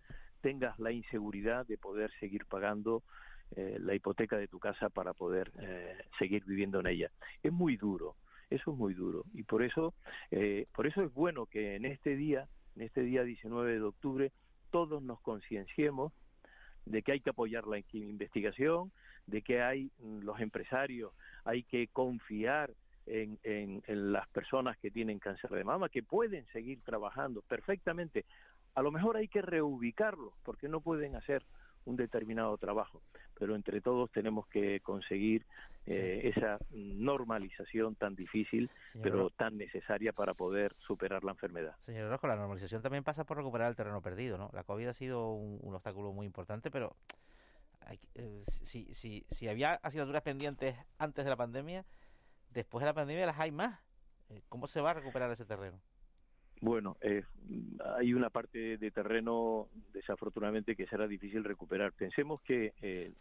tengas 0.41 0.79
la 0.79 0.93
inseguridad 0.93 1.67
de 1.67 1.79
poder 1.79 2.11
seguir 2.21 2.47
pagando 2.47 3.03
eh, 3.57 3.79
la 3.81 3.95
hipoteca 3.95 4.37
de 4.37 4.49
tu 4.49 4.59
casa 4.59 4.91
para 4.91 5.15
poder 5.15 5.51
eh, 5.61 5.97
seguir 6.19 6.45
viviendo 6.45 6.81
en 6.81 6.87
ella. 6.87 7.11
Es 7.43 7.53
muy 7.53 7.77
duro, 7.77 8.17
eso 8.51 8.73
es 8.73 8.77
muy 8.77 8.95
duro 8.95 9.25
y 9.33 9.43
por 9.43 9.63
eso, 9.63 9.95
eh, 10.31 10.67
por 10.75 10.87
eso 10.87 11.03
es 11.03 11.13
bueno 11.13 11.47
que 11.47 11.77
en 11.77 11.85
este 11.85 12.17
día, 12.17 12.47
en 12.77 12.83
este 12.83 13.03
día 13.03 13.25
19 13.25 13.75
de 13.75 13.81
octubre, 13.81 14.33
todos 14.71 15.03
nos 15.03 15.21
concienciemos 15.21 16.13
de 16.85 17.03
que 17.03 17.13
hay 17.13 17.21
que 17.21 17.31
apoyar 17.31 17.67
la 17.67 17.79
investigación, 17.93 18.93
de 19.27 19.43
que 19.43 19.63
hay 19.63 19.91
mm, 19.99 20.21
los 20.21 20.41
empresarios, 20.41 21.13
hay 21.45 21.63
que 21.63 21.89
confiar 21.89 22.73
en, 23.07 23.39
en, 23.43 24.13
las 24.13 24.29
personas 24.29 24.77
que 24.79 24.91
tienen 24.91 25.19
cáncer 25.19 25.51
de 25.51 25.65
mama, 25.65 25.89
que 25.89 26.03
pueden 26.03 26.47
seguir 26.53 26.83
trabajando 26.83 27.43
perfectamente. 27.43 28.27
A 28.79 28.83
lo 28.83 28.93
mejor 28.93 29.17
hay 29.17 29.27
que 29.27 29.43
reubicarlos 29.43 30.33
porque 30.45 30.69
no 30.69 30.81
pueden 30.81 31.17
hacer 31.17 31.45
un 31.85 31.97
determinado 31.97 32.57
trabajo, 32.59 33.03
pero 33.37 33.57
entre 33.57 33.81
todos 33.81 34.09
tenemos 34.13 34.47
que 34.47 34.79
conseguir 34.83 35.45
eh, 35.85 36.33
esa 36.33 36.59
normalización 36.71 37.97
tan 37.97 38.15
difícil, 38.15 38.71
pero 39.03 39.31
tan 39.31 39.59
necesaria 39.59 40.13
para 40.13 40.33
poder 40.33 40.77
superar 40.77 41.25
la 41.25 41.33
enfermedad. 41.33 41.75
Señor 41.87 42.09
Rojo, 42.09 42.29
la 42.29 42.37
normalización 42.37 42.81
también 42.81 43.03
pasa 43.03 43.25
por 43.25 43.39
recuperar 43.39 43.69
el 43.69 43.75
terreno 43.75 44.01
perdido, 44.01 44.39
¿no? 44.39 44.49
La 44.53 44.63
COVID 44.63 44.87
ha 44.87 44.95
sido 44.95 45.33
un, 45.33 45.75
obstáculo 45.75 46.13
muy 46.13 46.25
importante, 46.25 46.71
pero 46.71 46.95
eh, 48.15 48.45
si, 48.47 48.95
si, 48.95 49.27
si 49.29 49.49
había 49.49 49.75
asignaturas 49.83 50.23
pendientes 50.23 50.77
antes 50.99 51.25
de 51.25 51.31
la 51.31 51.37
pandemia, 51.37 51.85
después 52.51 52.83
de 52.83 52.87
la 52.87 52.95
pandemia 52.95 53.27
las 53.27 53.41
hay 53.41 53.51
más. 53.51 53.81
Eh, 54.29 54.43
¿Cómo 54.49 54.69
se 54.69 54.81
va 54.81 54.93
a 54.93 54.95
recuperar 54.95 55.33
ese 55.33 55.45
terreno? 55.45 55.81
Bueno, 56.61 56.97
eh, 57.01 57.23
hay 57.97 58.15
una 58.15 58.31
parte 58.31 58.79
de 58.79 58.91
terreno 58.91 59.69
desafortunadamente 59.93 60.75
que 60.75 60.87
será 60.87 61.07
difícil 61.07 61.45
recuperar. 61.45 61.93
Pensemos 61.93 62.41
que 62.43 62.75
eh, 62.83 63.13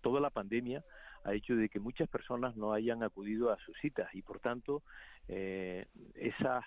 toda 0.00 0.20
la 0.20 0.30
pandemia 0.30 0.82
ha 1.24 1.34
hecho 1.34 1.54
de 1.54 1.68
que 1.68 1.80
muchas 1.80 2.08
personas 2.08 2.56
no 2.56 2.72
hayan 2.72 3.02
acudido 3.02 3.52
a 3.52 3.58
sus 3.58 3.76
citas 3.78 4.08
y 4.14 4.22
por 4.22 4.40
tanto 4.40 4.82
eh, 5.28 5.86
esas, 6.14 6.64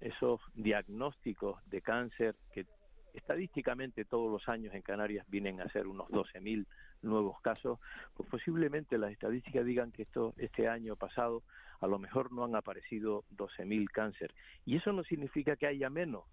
esos 0.00 0.40
diagnósticos 0.54 1.60
de 1.68 1.82
cáncer 1.82 2.34
que 2.54 2.64
estadísticamente 3.12 4.06
todos 4.06 4.30
los 4.30 4.48
años 4.48 4.74
en 4.74 4.80
Canarias 4.80 5.26
vienen 5.28 5.60
a 5.60 5.68
ser 5.68 5.86
unos 5.86 6.08
12.000 6.08 6.64
nuevos 7.02 7.38
casos, 7.42 7.78
pues 8.16 8.26
posiblemente 8.30 8.96
las 8.96 9.12
estadísticas 9.12 9.66
digan 9.66 9.92
que 9.92 10.02
esto 10.02 10.32
este 10.38 10.68
año 10.68 10.96
pasado 10.96 11.42
a 11.80 11.86
lo 11.86 11.98
mejor 11.98 12.32
no 12.32 12.44
han 12.44 12.54
aparecido 12.54 13.24
12.000 13.36 13.88
cáncer. 13.90 14.34
Y 14.64 14.76
eso 14.76 14.92
no 14.92 15.04
significa 15.04 15.56
que 15.56 15.66
haya 15.66 15.90
menos, 15.90 16.24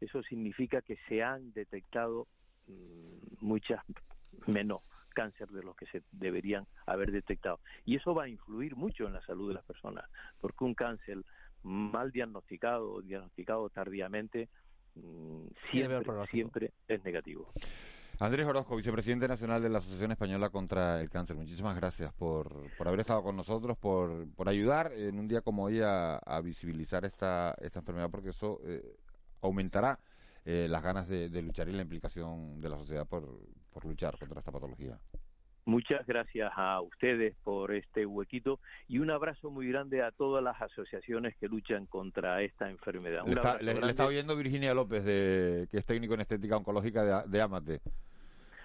eso 0.00 0.22
significa 0.22 0.82
que 0.82 0.96
se 1.08 1.22
han 1.22 1.52
detectado 1.52 2.26
mm, 2.66 3.36
muchas 3.40 3.82
menos 4.46 4.82
cáncer 5.12 5.48
de 5.48 5.62
los 5.62 5.76
que 5.76 5.86
se 5.86 6.02
deberían 6.10 6.66
haber 6.86 7.12
detectado. 7.12 7.60
Y 7.84 7.96
eso 7.96 8.14
va 8.14 8.24
a 8.24 8.28
influir 8.28 8.76
mucho 8.76 9.06
en 9.06 9.12
la 9.12 9.24
salud 9.26 9.48
de 9.48 9.54
las 9.54 9.64
personas, 9.64 10.04
porque 10.40 10.64
un 10.64 10.74
cáncer 10.74 11.18
mal 11.62 12.10
diagnosticado 12.10 12.92
o 12.94 13.02
diagnosticado 13.02 13.68
tardíamente 13.70 14.48
mm, 14.94 15.46
siempre, 15.70 16.26
siempre 16.30 16.72
es 16.88 17.04
negativo. 17.04 17.52
Andrés 18.22 18.46
Orozco, 18.46 18.76
vicepresidente 18.76 19.26
nacional 19.26 19.60
de 19.60 19.68
la 19.68 19.78
Asociación 19.78 20.12
Española 20.12 20.48
contra 20.48 21.00
el 21.00 21.10
Cáncer. 21.10 21.34
Muchísimas 21.34 21.74
gracias 21.74 22.12
por, 22.12 22.70
por 22.78 22.86
haber 22.86 23.00
estado 23.00 23.20
con 23.24 23.36
nosotros, 23.36 23.76
por, 23.76 24.32
por 24.36 24.48
ayudar 24.48 24.92
en 24.92 25.18
un 25.18 25.26
día 25.26 25.40
como 25.40 25.64
hoy 25.64 25.80
a, 25.82 26.20
visibilizar 26.40 27.04
esta, 27.04 27.52
esta 27.60 27.80
enfermedad, 27.80 28.10
porque 28.10 28.28
eso 28.28 28.60
eh, 28.64 28.80
aumentará 29.40 29.98
eh, 30.44 30.68
las 30.70 30.84
ganas 30.84 31.08
de, 31.08 31.42
luchar 31.42 31.68
y 31.68 31.72
la 31.72 31.82
implicación 31.82 32.60
de 32.60 32.68
la 32.68 32.76
sociedad 32.76 33.08
por, 33.08 33.24
por 33.72 33.84
luchar 33.84 34.16
contra 34.16 34.38
esta 34.38 34.52
patología. 34.52 34.96
Muchas 35.64 36.06
gracias 36.06 36.52
a 36.54 36.80
ustedes 36.80 37.34
por 37.42 37.72
este 37.72 38.06
huequito 38.06 38.60
y 38.86 39.00
un 39.00 39.10
abrazo 39.10 39.50
muy 39.50 39.66
grande 39.68 40.00
a 40.00 40.12
todas 40.12 40.44
las 40.44 40.62
asociaciones 40.62 41.36
que 41.38 41.48
luchan 41.48 41.86
contra 41.86 42.40
esta 42.42 42.70
enfermedad. 42.70 43.24
le, 43.26 43.90
está, 43.90 44.06
oyendo 44.06 44.36
Virginia 44.36 44.74
López, 44.74 45.04
de, 45.04 45.66
que 45.72 45.78
es 45.78 45.84
técnico 45.84 46.14
en 46.14 46.20
estética 46.20 46.56
oncológica 46.56 47.24
de, 47.24 47.28
de 47.28 47.40
Amate. 47.40 47.80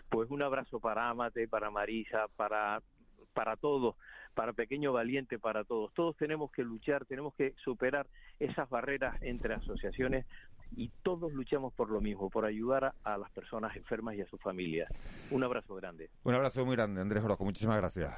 Pues 0.09 0.29
un 0.29 0.41
abrazo 0.41 0.79
para 0.79 1.09
Amate, 1.09 1.47
para 1.47 1.69
Marisa, 1.69 2.27
para, 2.35 2.81
para 3.33 3.55
todos, 3.57 3.95
para 4.33 4.53
Pequeño 4.53 4.93
Valiente, 4.93 5.39
para 5.39 5.63
todos. 5.63 5.93
Todos 5.93 6.15
tenemos 6.17 6.51
que 6.51 6.63
luchar, 6.63 7.05
tenemos 7.05 7.33
que 7.35 7.53
superar 7.63 8.07
esas 8.39 8.69
barreras 8.69 9.21
entre 9.21 9.53
asociaciones 9.55 10.25
y 10.75 10.89
todos 11.03 11.31
luchamos 11.33 11.73
por 11.73 11.89
lo 11.89 12.01
mismo, 12.01 12.29
por 12.29 12.45
ayudar 12.45 12.93
a, 13.03 13.17
las 13.17 13.31
personas 13.31 13.75
enfermas 13.75 14.15
y 14.15 14.21
a 14.21 14.27
sus 14.27 14.41
familias. 14.41 14.89
Un 15.31 15.43
abrazo 15.43 15.75
grande. 15.75 16.09
Un 16.23 16.33
abrazo 16.33 16.65
muy 16.65 16.75
grande, 16.75 17.01
Andrés 17.01 17.23
Orozco. 17.23 17.45
Muchísimas 17.45 17.77
gracias. 17.77 18.13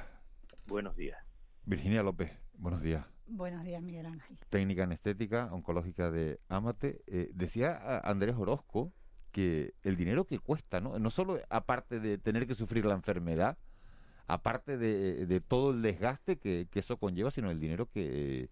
Buenos 0.68 0.96
días. 0.96 1.18
Virginia 1.64 2.02
López, 2.02 2.36
buenos 2.54 2.82
días. 2.82 3.06
Buenos 3.26 3.64
días, 3.64 3.82
Miguel 3.82 4.06
Ángel. 4.06 4.38
Técnica 4.48 4.82
en 4.82 4.92
estética 4.92 5.48
oncológica 5.52 6.10
de 6.10 6.40
Amate. 6.48 7.02
Eh, 7.06 7.30
decía 7.32 8.00
Andrés 8.02 8.34
Orozco 8.36 8.92
que 9.30 9.74
el 9.82 9.96
dinero 9.96 10.24
que 10.26 10.38
cuesta, 10.38 10.80
¿no? 10.80 10.98
No 10.98 11.10
solo 11.10 11.40
aparte 11.48 12.00
de 12.00 12.18
tener 12.18 12.46
que 12.46 12.54
sufrir 12.54 12.84
la 12.84 12.94
enfermedad, 12.94 13.58
aparte 14.26 14.76
de, 14.78 15.40
todo 15.40 15.70
el 15.72 15.82
desgaste 15.82 16.38
que, 16.38 16.66
eso 16.74 16.96
conlleva, 16.96 17.30
sino 17.30 17.50
el 17.50 17.60
dinero 17.60 17.86
que, 17.86 18.48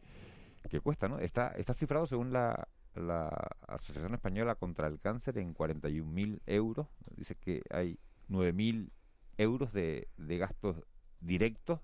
que 0.69 0.81
cuesta, 0.81 1.09
¿no? 1.09 1.19
Está, 1.19 1.49
está 1.53 1.75
cifrado 1.75 2.07
según 2.07 2.33
la, 2.33 2.69
la 2.95 3.29
Asociación 3.67 4.14
Española 4.14 4.55
contra 4.55 4.88
el 4.88 5.01
Cáncer 5.01 5.38
en 5.38 5.55
41.000 5.55 6.41
euros. 6.47 6.87
Dice 7.17 7.35
que 7.37 7.62
hay 7.71 7.99
9.000 8.29 8.91
euros 9.38 9.73
de, 9.73 10.09
de 10.17 10.38
gastos 10.38 10.77
directos 11.21 11.81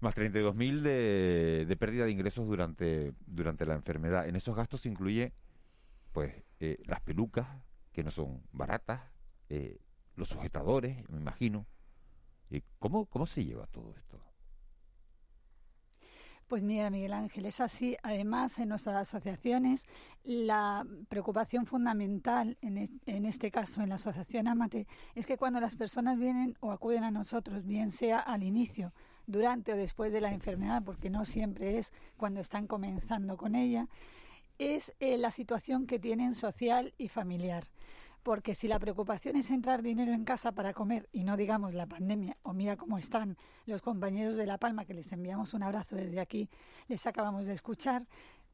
más 0.00 0.14
32.000 0.16 0.80
de, 0.80 1.66
de 1.68 1.76
pérdida 1.76 2.06
de 2.06 2.10
ingresos 2.10 2.46
durante, 2.46 3.12
durante 3.26 3.66
la 3.66 3.74
enfermedad. 3.74 4.26
En 4.28 4.36
esos 4.36 4.56
gastos 4.56 4.80
se 4.80 4.88
incluye 4.88 5.32
pues 6.12 6.34
eh, 6.58 6.78
las 6.86 7.00
pelucas, 7.02 7.46
que 8.00 8.04
no 8.04 8.10
son 8.10 8.40
baratas, 8.52 9.02
eh, 9.50 9.78
los 10.16 10.30
sujetadores, 10.30 11.06
me 11.10 11.18
imagino. 11.18 11.66
Eh, 12.50 12.62
¿cómo, 12.78 13.04
¿Cómo 13.04 13.26
se 13.26 13.44
lleva 13.44 13.66
todo 13.66 13.94
esto? 13.94 14.18
Pues 16.48 16.62
mira, 16.62 16.88
Miguel 16.88 17.12
Ángel, 17.12 17.44
es 17.44 17.60
así. 17.60 17.98
Además, 18.02 18.58
en 18.58 18.70
nuestras 18.70 18.96
asociaciones, 18.96 19.86
la 20.24 20.86
preocupación 21.10 21.66
fundamental, 21.66 22.56
en, 22.62 22.88
en, 23.04 23.26
este 23.26 23.50
caso 23.50 23.82
en 23.82 23.90
la 23.90 23.96
asociación 23.96 24.48
Amate, 24.48 24.86
es 25.14 25.26
que 25.26 25.36
cuando 25.36 25.60
las 25.60 25.76
personas 25.76 26.18
vienen 26.18 26.56
o 26.60 26.72
acuden 26.72 27.04
a 27.04 27.10
nosotros, 27.10 27.66
bien 27.66 27.90
sea 27.90 28.18
al 28.18 28.42
inicio, 28.42 28.94
durante 29.26 29.74
o 29.74 29.76
después 29.76 30.10
de 30.10 30.22
la 30.22 30.32
enfermedad, 30.32 30.82
porque 30.82 31.10
no 31.10 31.26
siempre 31.26 31.76
es 31.76 31.92
cuando 32.16 32.40
están 32.40 32.66
comenzando 32.66 33.36
con 33.36 33.54
ella, 33.54 33.88
es 34.60 34.92
eh, 35.00 35.16
la 35.16 35.30
situación 35.30 35.86
que 35.86 35.98
tienen 35.98 36.34
social 36.34 36.92
y 36.98 37.08
familiar. 37.08 37.64
Porque 38.22 38.54
si 38.54 38.68
la 38.68 38.78
preocupación 38.78 39.36
es 39.36 39.48
entrar 39.48 39.80
dinero 39.80 40.12
en 40.12 40.24
casa 40.24 40.52
para 40.52 40.74
comer 40.74 41.08
y 41.10 41.24
no 41.24 41.38
digamos 41.38 41.72
la 41.72 41.86
pandemia, 41.86 42.36
o 42.42 42.52
mira 42.52 42.76
cómo 42.76 42.98
están 42.98 43.38
los 43.64 43.80
compañeros 43.80 44.36
de 44.36 44.44
La 44.44 44.58
Palma, 44.58 44.84
que 44.84 44.92
les 44.92 45.10
enviamos 45.12 45.54
un 45.54 45.62
abrazo 45.62 45.96
desde 45.96 46.20
aquí, 46.20 46.50
les 46.88 47.06
acabamos 47.06 47.46
de 47.46 47.54
escuchar, 47.54 48.04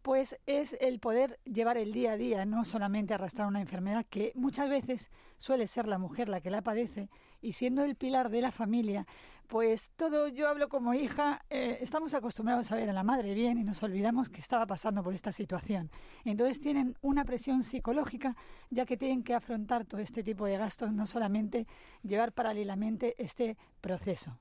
pues 0.07 0.39
es 0.47 0.77
el 0.79 1.01
poder 1.01 1.41
llevar 1.43 1.77
el 1.77 1.93
día 1.93 2.13
a 2.13 2.17
día, 2.17 2.45
no 2.45 2.65
solamente 2.65 3.13
arrastrar 3.13 3.49
una 3.49 3.61
enfermedad 3.61 4.07
que 4.09 4.31
muchas 4.37 4.71
veces 4.71 5.11
suele 5.37 5.67
ser 5.67 5.89
la 5.89 5.99
mujer 5.99 6.29
la 6.29 6.41
que 6.41 6.49
la 6.49 6.63
padece 6.63 7.11
y 7.41 7.55
siendo 7.55 7.83
el 7.83 7.97
pilar 7.97 8.31
de 8.31 8.41
la 8.41 8.53
familia, 8.53 9.05
pues 9.49 9.91
todo, 9.97 10.29
yo 10.29 10.47
hablo 10.47 10.69
como 10.69 10.95
hija, 10.95 11.45
eh, 11.51 11.79
estamos 11.81 12.15
acostumbrados 12.15 12.71
a 12.71 12.77
ver 12.77 12.89
a 12.89 12.93
la 12.93 13.03
madre 13.03 13.35
bien 13.35 13.59
y 13.59 13.65
nos 13.65 13.83
olvidamos 13.83 14.29
que 14.29 14.41
estaba 14.41 14.65
pasando 14.65 15.03
por 15.03 15.13
esta 15.13 15.33
situación. 15.33 15.91
Entonces 16.25 16.61
tienen 16.61 16.97
una 17.01 17.25
presión 17.25 17.65
psicológica 17.65 18.37
ya 18.71 18.87
que 18.87 18.97
tienen 18.97 19.25
que 19.25 19.35
afrontar 19.35 19.87
todo 19.87 20.01
este 20.01 20.23
tipo 20.23 20.47
de 20.47 20.57
gastos, 20.57 20.93
no 20.93 21.07
solamente 21.09 21.67
llevar 22.05 22.31
paralelamente 22.31 23.17
este 23.19 23.57
proceso. 23.81 24.39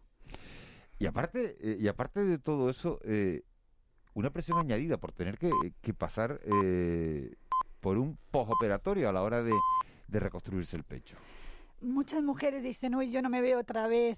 Y 1.00 1.08
aparte, 1.08 1.58
eh, 1.60 1.78
y 1.80 1.88
aparte 1.88 2.24
de 2.24 2.38
todo 2.38 2.70
eso, 2.70 3.00
eh, 3.04 3.42
una 4.16 4.32
presión 4.32 4.58
añadida 4.58 4.98
por 4.98 5.12
tener 5.12 5.38
que, 5.38 5.52
pasar 5.94 6.40
por 7.82 7.98
un 7.98 8.18
postoperatorio 8.32 9.08
a 9.08 9.14
la 9.14 9.22
hora 9.22 9.44
de 9.44 10.20
reconstruirse 10.20 10.76
el 10.76 10.84
pecho. 10.84 11.18
muchas 11.82 12.24
mujeres 12.24 12.64
dicen, 12.64 12.96
uy, 12.96 13.12
yo 13.12 13.22
no 13.22 13.30
me 13.30 13.42
veo 13.42 13.60
otra 13.60 13.88
vez 13.88 14.18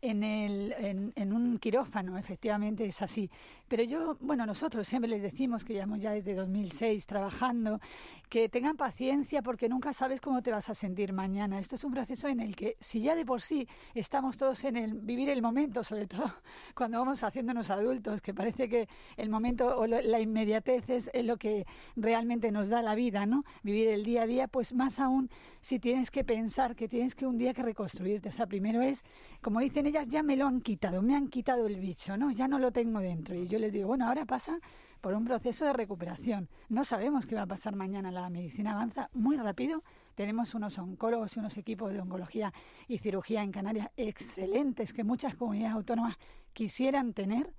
en, 0.00 0.22
el, 0.22 1.12
en, 1.14 1.32
un 1.32 1.58
quirófano, 1.58 2.16
efectivamente 2.16 2.84
es 2.84 3.02
así. 3.02 3.30
Pero 3.66 3.82
yo, 3.82 4.16
bueno, 4.20 4.46
nosotros 4.46 4.86
siempre 4.86 5.10
les 5.10 5.22
decimos 5.22 5.64
que 5.64 5.74
llevamos 5.74 6.00
ya 6.00 6.12
desde 6.12 6.34
2006 6.34 7.06
trabajando, 7.06 7.80
que 8.28 8.48
tengan 8.48 8.76
paciencia 8.76 9.42
porque 9.42 9.68
nunca 9.68 9.92
sabes 9.92 10.20
cómo 10.20 10.42
te 10.42 10.52
vas 10.52 10.68
a 10.68 10.74
sentir 10.74 11.12
mañana. 11.12 11.58
Esto 11.58 11.74
es 11.74 11.84
un 11.84 11.92
proceso 11.92 12.28
en 12.28 12.40
el 12.40 12.54
que, 12.54 12.76
si 12.80 13.00
ya 13.00 13.14
de 13.14 13.24
por 13.24 13.40
sí 13.40 13.66
estamos 13.94 14.36
todos 14.36 14.62
en 14.64 14.76
el 14.76 14.94
vivir 14.94 15.28
el 15.30 15.42
momento, 15.42 15.82
sobre 15.82 16.06
todo 16.06 16.32
cuando 16.74 16.98
vamos 16.98 17.22
haciéndonos 17.22 17.70
adultos, 17.70 18.22
que 18.22 18.32
parece 18.32 18.68
que 18.68 18.88
el 19.16 19.28
momento 19.28 19.78
o 19.78 19.86
la 19.86 20.20
inmediatez 20.20 20.88
es, 20.90 21.10
es 21.12 21.24
lo 21.24 21.36
que 21.36 21.66
realmente 21.96 22.52
nos 22.52 22.68
da 22.68 22.82
la 22.82 22.94
vida, 22.94 23.26
¿no? 23.26 23.44
Vivir 23.62 23.88
el 23.88 24.04
día 24.04 24.22
a 24.22 24.26
día, 24.26 24.48
pues 24.48 24.72
más 24.72 25.00
aún 25.00 25.30
si 25.60 25.78
tienes 25.78 26.10
que 26.10 26.24
pensar 26.24 26.76
que 26.76 26.88
tienes 26.88 27.14
que 27.14 27.26
un 27.26 27.38
día 27.38 27.52
que 27.52 27.62
reconstruirte. 27.62 28.28
O 28.28 28.32
sea, 28.32 28.46
primero 28.46 28.80
es, 28.82 29.02
como 29.40 29.60
dicen 29.60 29.86
ellas 29.88 30.08
ya 30.08 30.22
me 30.22 30.36
lo 30.36 30.46
han 30.46 30.60
quitado, 30.60 31.02
me 31.02 31.16
han 31.16 31.28
quitado 31.28 31.66
el 31.66 31.80
bicho, 31.80 32.16
¿no? 32.16 32.30
Ya 32.30 32.46
no 32.46 32.58
lo 32.58 32.70
tengo 32.70 33.00
dentro. 33.00 33.34
Y 33.34 33.48
yo 33.48 33.58
les 33.58 33.72
digo, 33.72 33.88
bueno, 33.88 34.06
ahora 34.06 34.24
pasa 34.24 34.60
por 35.00 35.14
un 35.14 35.24
proceso 35.24 35.64
de 35.64 35.72
recuperación. 35.72 36.48
No 36.68 36.84
sabemos 36.84 37.26
qué 37.26 37.34
va 37.34 37.42
a 37.42 37.46
pasar 37.46 37.74
mañana. 37.74 38.10
La 38.10 38.28
medicina 38.28 38.72
avanza 38.72 39.10
muy 39.12 39.36
rápido. 39.36 39.82
Tenemos 40.14 40.54
unos 40.54 40.78
oncólogos 40.78 41.36
y 41.36 41.40
unos 41.40 41.56
equipos 41.56 41.92
de 41.92 42.00
oncología 42.00 42.52
y 42.86 42.98
cirugía 42.98 43.42
en 43.42 43.52
Canarias 43.52 43.90
excelentes 43.96 44.92
que 44.92 45.04
muchas 45.04 45.34
comunidades 45.34 45.74
autónomas 45.74 46.16
quisieran 46.52 47.14
tener. 47.14 47.52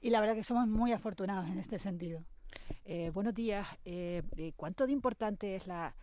Y 0.00 0.10
la 0.10 0.20
verdad 0.20 0.34
que 0.34 0.44
somos 0.44 0.68
muy 0.68 0.92
afortunados 0.92 1.48
en 1.48 1.58
este 1.58 1.78
sentido. 1.78 2.22
Eh, 2.84 3.10
buenos 3.12 3.34
días. 3.34 3.66
Eh, 3.84 4.22
eh, 4.36 4.52
¿Cuánto 4.56 4.86
de 4.86 4.92
importante 4.92 5.56
es 5.56 5.66
la, 5.66 5.94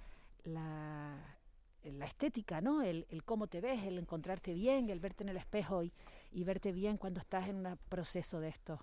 la 0.44 1.38
la 1.84 2.06
estética, 2.06 2.62
¿no? 2.62 2.82
El, 2.82 3.06
cómo 3.26 3.48
te 3.48 3.62
ves, 3.62 3.84
el 3.84 3.98
encontrarte 3.98 4.54
bien, 4.54 4.89
el 4.89 5.00
verte 5.00 5.24
en 5.24 5.30
el 5.30 5.38
espejo 5.38 5.84
y, 5.84 5.94
y 6.32 6.44
verte 6.44 6.72
bien 6.72 6.98
cuando 6.98 7.20
estás 7.20 7.48
en 7.48 7.65
un 7.65 7.78
proceso 7.89 8.39
de 8.39 8.50
esto. 8.50 8.80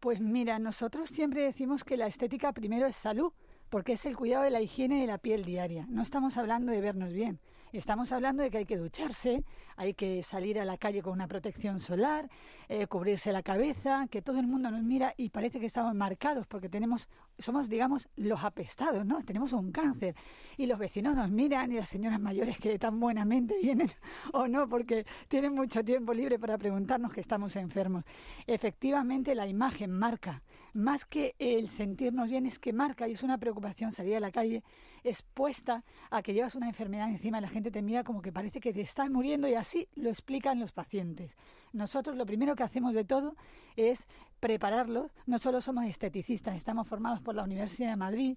Pues 0.00 0.20
mira, 0.20 0.58
nosotros 0.58 1.08
siempre 1.10 1.42
decimos 1.42 1.84
que 1.84 1.96
la 1.96 2.06
estética 2.06 2.52
primero 2.52 2.86
es 2.86 2.96
salud, 2.96 3.32
porque 3.68 3.92
es 3.92 4.04
el 4.04 4.16
cuidado 4.16 4.44
de 4.44 4.50
la 4.50 4.60
higiene 4.60 5.00
de 5.00 5.06
la 5.06 5.18
piel 5.18 5.44
diaria. 5.44 5.86
No 5.88 6.02
estamos 6.02 6.36
hablando 6.36 6.72
de 6.72 6.80
vernos 6.80 7.12
bien, 7.12 7.40
Estamos 7.72 8.12
hablando 8.12 8.42
de 8.42 8.50
que 8.50 8.58
hay 8.58 8.66
que 8.66 8.76
ducharse, 8.76 9.44
hay 9.76 9.94
que 9.94 10.22
salir 10.22 10.60
a 10.60 10.66
la 10.66 10.76
calle 10.76 11.00
con 11.00 11.14
una 11.14 11.26
protección 11.26 11.80
solar, 11.80 12.28
eh, 12.68 12.86
cubrirse 12.86 13.32
la 13.32 13.42
cabeza, 13.42 14.06
que 14.10 14.20
todo 14.20 14.38
el 14.38 14.46
mundo 14.46 14.70
nos 14.70 14.82
mira 14.82 15.14
y 15.16 15.30
parece 15.30 15.58
que 15.58 15.64
estamos 15.64 15.94
marcados 15.94 16.46
porque 16.46 16.68
tenemos, 16.68 17.08
somos, 17.38 17.70
digamos, 17.70 18.10
los 18.14 18.44
apestados, 18.44 19.06
¿no? 19.06 19.22
Tenemos 19.22 19.54
un 19.54 19.72
cáncer 19.72 20.14
y 20.58 20.66
los 20.66 20.78
vecinos 20.78 21.16
nos 21.16 21.30
miran 21.30 21.72
y 21.72 21.76
las 21.76 21.88
señoras 21.88 22.20
mayores 22.20 22.58
que 22.58 22.78
tan 22.78 23.00
buenamente 23.00 23.54
vienen 23.62 23.90
o 24.34 24.46
no 24.48 24.68
porque 24.68 25.06
tienen 25.28 25.54
mucho 25.54 25.82
tiempo 25.82 26.12
libre 26.12 26.38
para 26.38 26.58
preguntarnos 26.58 27.10
que 27.14 27.22
estamos 27.22 27.56
enfermos. 27.56 28.04
Efectivamente, 28.46 29.34
la 29.34 29.46
imagen 29.46 29.92
marca, 29.92 30.42
más 30.74 31.04
que 31.04 31.34
el 31.38 31.68
sentirnos 31.68 32.28
bien, 32.28 32.46
es 32.46 32.58
que 32.58 32.72
marca 32.72 33.08
y 33.08 33.12
es 33.12 33.22
una 33.22 33.38
preocupación 33.38 33.92
salir 33.92 34.16
a 34.16 34.20
la 34.20 34.30
calle 34.30 34.62
expuesta 35.04 35.84
a 36.10 36.22
que 36.22 36.32
llevas 36.32 36.54
una 36.54 36.68
enfermedad 36.68 37.08
encima 37.08 37.38
y 37.38 37.42
la 37.42 37.48
gente 37.48 37.70
te 37.70 37.82
mira 37.82 38.04
como 38.04 38.22
que 38.22 38.32
parece 38.32 38.60
que 38.60 38.72
te 38.72 38.80
estás 38.80 39.10
muriendo 39.10 39.48
y 39.48 39.54
así 39.54 39.88
lo 39.96 40.08
explican 40.08 40.60
los 40.60 40.72
pacientes. 40.72 41.36
Nosotros 41.72 42.16
lo 42.16 42.26
primero 42.26 42.54
que 42.54 42.62
hacemos 42.62 42.94
de 42.94 43.04
todo 43.04 43.36
es 43.76 44.06
prepararlos. 44.40 45.12
No 45.26 45.38
solo 45.38 45.60
somos 45.60 45.86
esteticistas, 45.86 46.56
estamos 46.56 46.88
formados 46.88 47.20
por 47.20 47.34
la 47.34 47.44
Universidad 47.44 47.90
de 47.90 47.96
Madrid. 47.96 48.36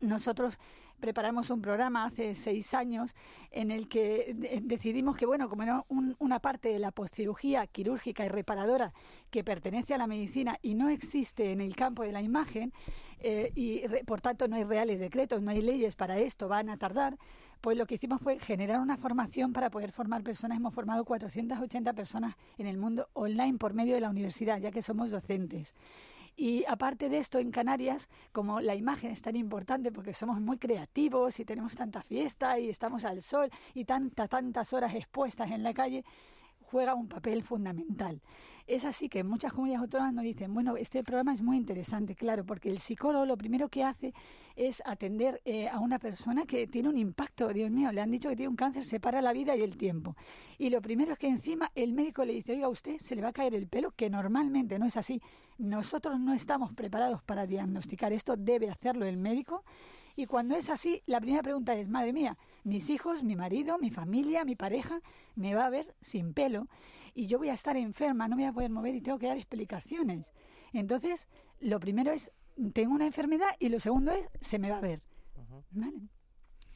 Nosotros 0.00 0.58
preparamos 1.00 1.50
un 1.50 1.60
programa 1.60 2.04
hace 2.04 2.34
seis 2.34 2.74
años 2.74 3.14
en 3.50 3.70
el 3.70 3.88
que 3.88 4.60
decidimos 4.62 5.16
que, 5.16 5.26
bueno, 5.26 5.48
como 5.48 5.62
era 5.62 5.84
una 5.88 6.40
parte 6.40 6.68
de 6.68 6.78
la 6.78 6.90
postcirugía 6.90 7.66
quirúrgica 7.66 8.24
y 8.24 8.28
reparadora 8.28 8.92
que 9.30 9.44
pertenece 9.44 9.94
a 9.94 9.98
la 9.98 10.06
medicina 10.06 10.58
y 10.62 10.74
no 10.74 10.88
existe 10.88 11.52
en 11.52 11.60
el 11.60 11.76
campo 11.76 12.02
de 12.02 12.12
la 12.12 12.22
imagen, 12.22 12.72
eh, 13.20 13.50
y 13.54 13.82
por 14.04 14.20
tanto 14.20 14.46
no 14.46 14.56
hay 14.56 14.64
reales 14.64 15.00
decretos, 15.00 15.42
no 15.42 15.50
hay 15.50 15.60
leyes 15.60 15.96
para 15.96 16.18
esto, 16.18 16.48
van 16.48 16.68
a 16.68 16.76
tardar, 16.76 17.18
pues 17.60 17.76
lo 17.76 17.86
que 17.86 17.96
hicimos 17.96 18.20
fue 18.20 18.38
generar 18.38 18.80
una 18.80 18.96
formación 18.96 19.52
para 19.52 19.70
poder 19.70 19.90
formar 19.90 20.22
personas. 20.22 20.58
Hemos 20.58 20.74
formado 20.74 21.04
480 21.04 21.92
personas 21.92 22.36
en 22.56 22.66
el 22.66 22.78
mundo 22.78 23.08
online 23.14 23.58
por 23.58 23.74
medio 23.74 23.94
de 23.94 24.00
la 24.00 24.10
universidad, 24.10 24.60
ya 24.60 24.70
que 24.70 24.82
somos 24.82 25.10
docentes. 25.10 25.74
Y 26.40 26.64
aparte 26.68 27.08
de 27.08 27.18
esto, 27.18 27.40
en 27.40 27.50
Canarias, 27.50 28.08
como 28.30 28.60
la 28.60 28.76
imagen 28.76 29.10
es 29.10 29.22
tan 29.22 29.34
importante 29.34 29.90
porque 29.90 30.14
somos 30.14 30.40
muy 30.40 30.56
creativos 30.56 31.40
y 31.40 31.44
tenemos 31.44 31.74
tanta 31.74 32.00
fiesta 32.00 32.60
y 32.60 32.68
estamos 32.68 33.04
al 33.04 33.22
sol 33.22 33.50
y 33.74 33.84
tantas, 33.84 34.30
tantas 34.30 34.72
horas 34.72 34.94
expuestas 34.94 35.50
en 35.50 35.64
la 35.64 35.74
calle, 35.74 36.04
juega 36.60 36.94
un 36.94 37.08
papel 37.08 37.42
fundamental. 37.42 38.22
Es 38.68 38.84
así 38.84 39.08
que 39.08 39.24
muchas 39.24 39.54
comunidades 39.54 39.84
autónomas 39.84 40.12
nos 40.12 40.24
dicen, 40.24 40.52
bueno, 40.52 40.76
este 40.76 41.02
programa 41.02 41.32
es 41.32 41.40
muy 41.40 41.56
interesante, 41.56 42.14
claro, 42.14 42.44
porque 42.44 42.68
el 42.68 42.80
psicólogo 42.80 43.24
lo 43.24 43.38
primero 43.38 43.70
que 43.70 43.82
hace 43.82 44.12
es 44.56 44.82
atender 44.84 45.40
eh, 45.46 45.70
a 45.70 45.78
una 45.78 45.98
persona 45.98 46.44
que 46.44 46.66
tiene 46.66 46.90
un 46.90 46.98
impacto, 46.98 47.48
Dios 47.48 47.70
mío, 47.70 47.90
le 47.92 48.02
han 48.02 48.10
dicho 48.10 48.28
que 48.28 48.36
tiene 48.36 48.50
un 48.50 48.56
cáncer, 48.56 48.84
separa 48.84 49.22
la 49.22 49.32
vida 49.32 49.56
y 49.56 49.62
el 49.62 49.78
tiempo. 49.78 50.16
Y 50.58 50.68
lo 50.68 50.82
primero 50.82 51.14
es 51.14 51.18
que 51.18 51.28
encima 51.28 51.72
el 51.74 51.94
médico 51.94 52.26
le 52.26 52.34
dice, 52.34 52.52
oiga, 52.52 52.66
a 52.66 52.68
usted 52.68 52.98
se 52.98 53.16
le 53.16 53.22
va 53.22 53.28
a 53.28 53.32
caer 53.32 53.54
el 53.54 53.68
pelo, 53.68 53.92
que 53.92 54.10
normalmente 54.10 54.78
no 54.78 54.84
es 54.84 54.98
así. 54.98 55.22
Nosotros 55.56 56.20
no 56.20 56.34
estamos 56.34 56.74
preparados 56.74 57.22
para 57.22 57.46
diagnosticar 57.46 58.12
esto, 58.12 58.36
debe 58.36 58.68
hacerlo 58.68 59.06
el 59.06 59.16
médico. 59.16 59.64
Y 60.14 60.26
cuando 60.26 60.56
es 60.56 60.68
así, 60.68 61.00
la 61.06 61.20
primera 61.20 61.42
pregunta 61.42 61.72
es, 61.74 61.88
madre 61.88 62.12
mía, 62.12 62.36
mis 62.64 62.90
hijos, 62.90 63.22
mi 63.22 63.34
marido, 63.34 63.78
mi 63.78 63.88
familia, 63.88 64.44
mi 64.44 64.56
pareja, 64.56 65.00
me 65.36 65.54
va 65.54 65.64
a 65.64 65.70
ver 65.70 65.94
sin 66.02 66.34
pelo 66.34 66.66
y 67.18 67.26
yo 67.26 67.38
voy 67.38 67.48
a 67.48 67.54
estar 67.54 67.76
enferma, 67.76 68.28
no 68.28 68.36
me 68.36 68.42
voy 68.42 68.50
a 68.50 68.52
poder 68.52 68.70
mover 68.70 68.94
y 68.94 69.00
tengo 69.00 69.18
que 69.18 69.26
dar 69.26 69.36
explicaciones. 69.36 70.32
Entonces, 70.72 71.26
lo 71.58 71.80
primero 71.80 72.12
es, 72.12 72.30
tengo 72.72 72.94
una 72.94 73.06
enfermedad 73.06 73.48
y 73.58 73.70
lo 73.70 73.80
segundo 73.80 74.12
es, 74.12 74.28
se 74.40 74.60
me 74.60 74.70
va 74.70 74.78
a 74.78 74.80
ver. 74.80 75.02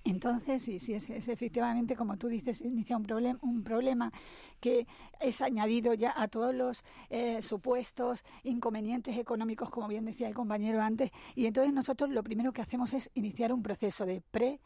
Entonces, 0.03 0.65
sí, 0.65 0.81
sí, 0.81 0.95
es, 0.95 1.09
efectivamente, 1.09 1.95
como 1.95 2.17
tú 2.17 2.27
dices, 2.27 2.61
inicia 2.61 2.97
un, 2.97 3.05
problema 3.05 3.39
un 3.43 3.63
problema 3.63 4.13
que 4.59 4.89
es 5.21 5.41
añadido 5.41 5.95
ya 5.95 6.13
a 6.17 6.27
todos 6.27 6.53
los 6.53 6.83
eh, 7.09 7.41
supuestos 7.41 8.25
inconvenientes 8.43 9.17
económicos, 9.17 9.71
como 9.71 9.87
bien 9.87 10.07
decía 10.07 10.27
el 10.27 10.35
compañero 10.35 10.83
antes. 10.83 11.13
Y 11.37 11.47
entonces 11.47 11.73
nosotros 11.73 12.11
lo 12.11 12.25
primero 12.25 12.53
que 12.53 12.63
hacemos 12.63 12.95
es 12.95 13.13
iniciar 13.15 13.53
un 13.53 13.63
proceso 13.63 14.07
de 14.07 14.21
pre 14.33 14.59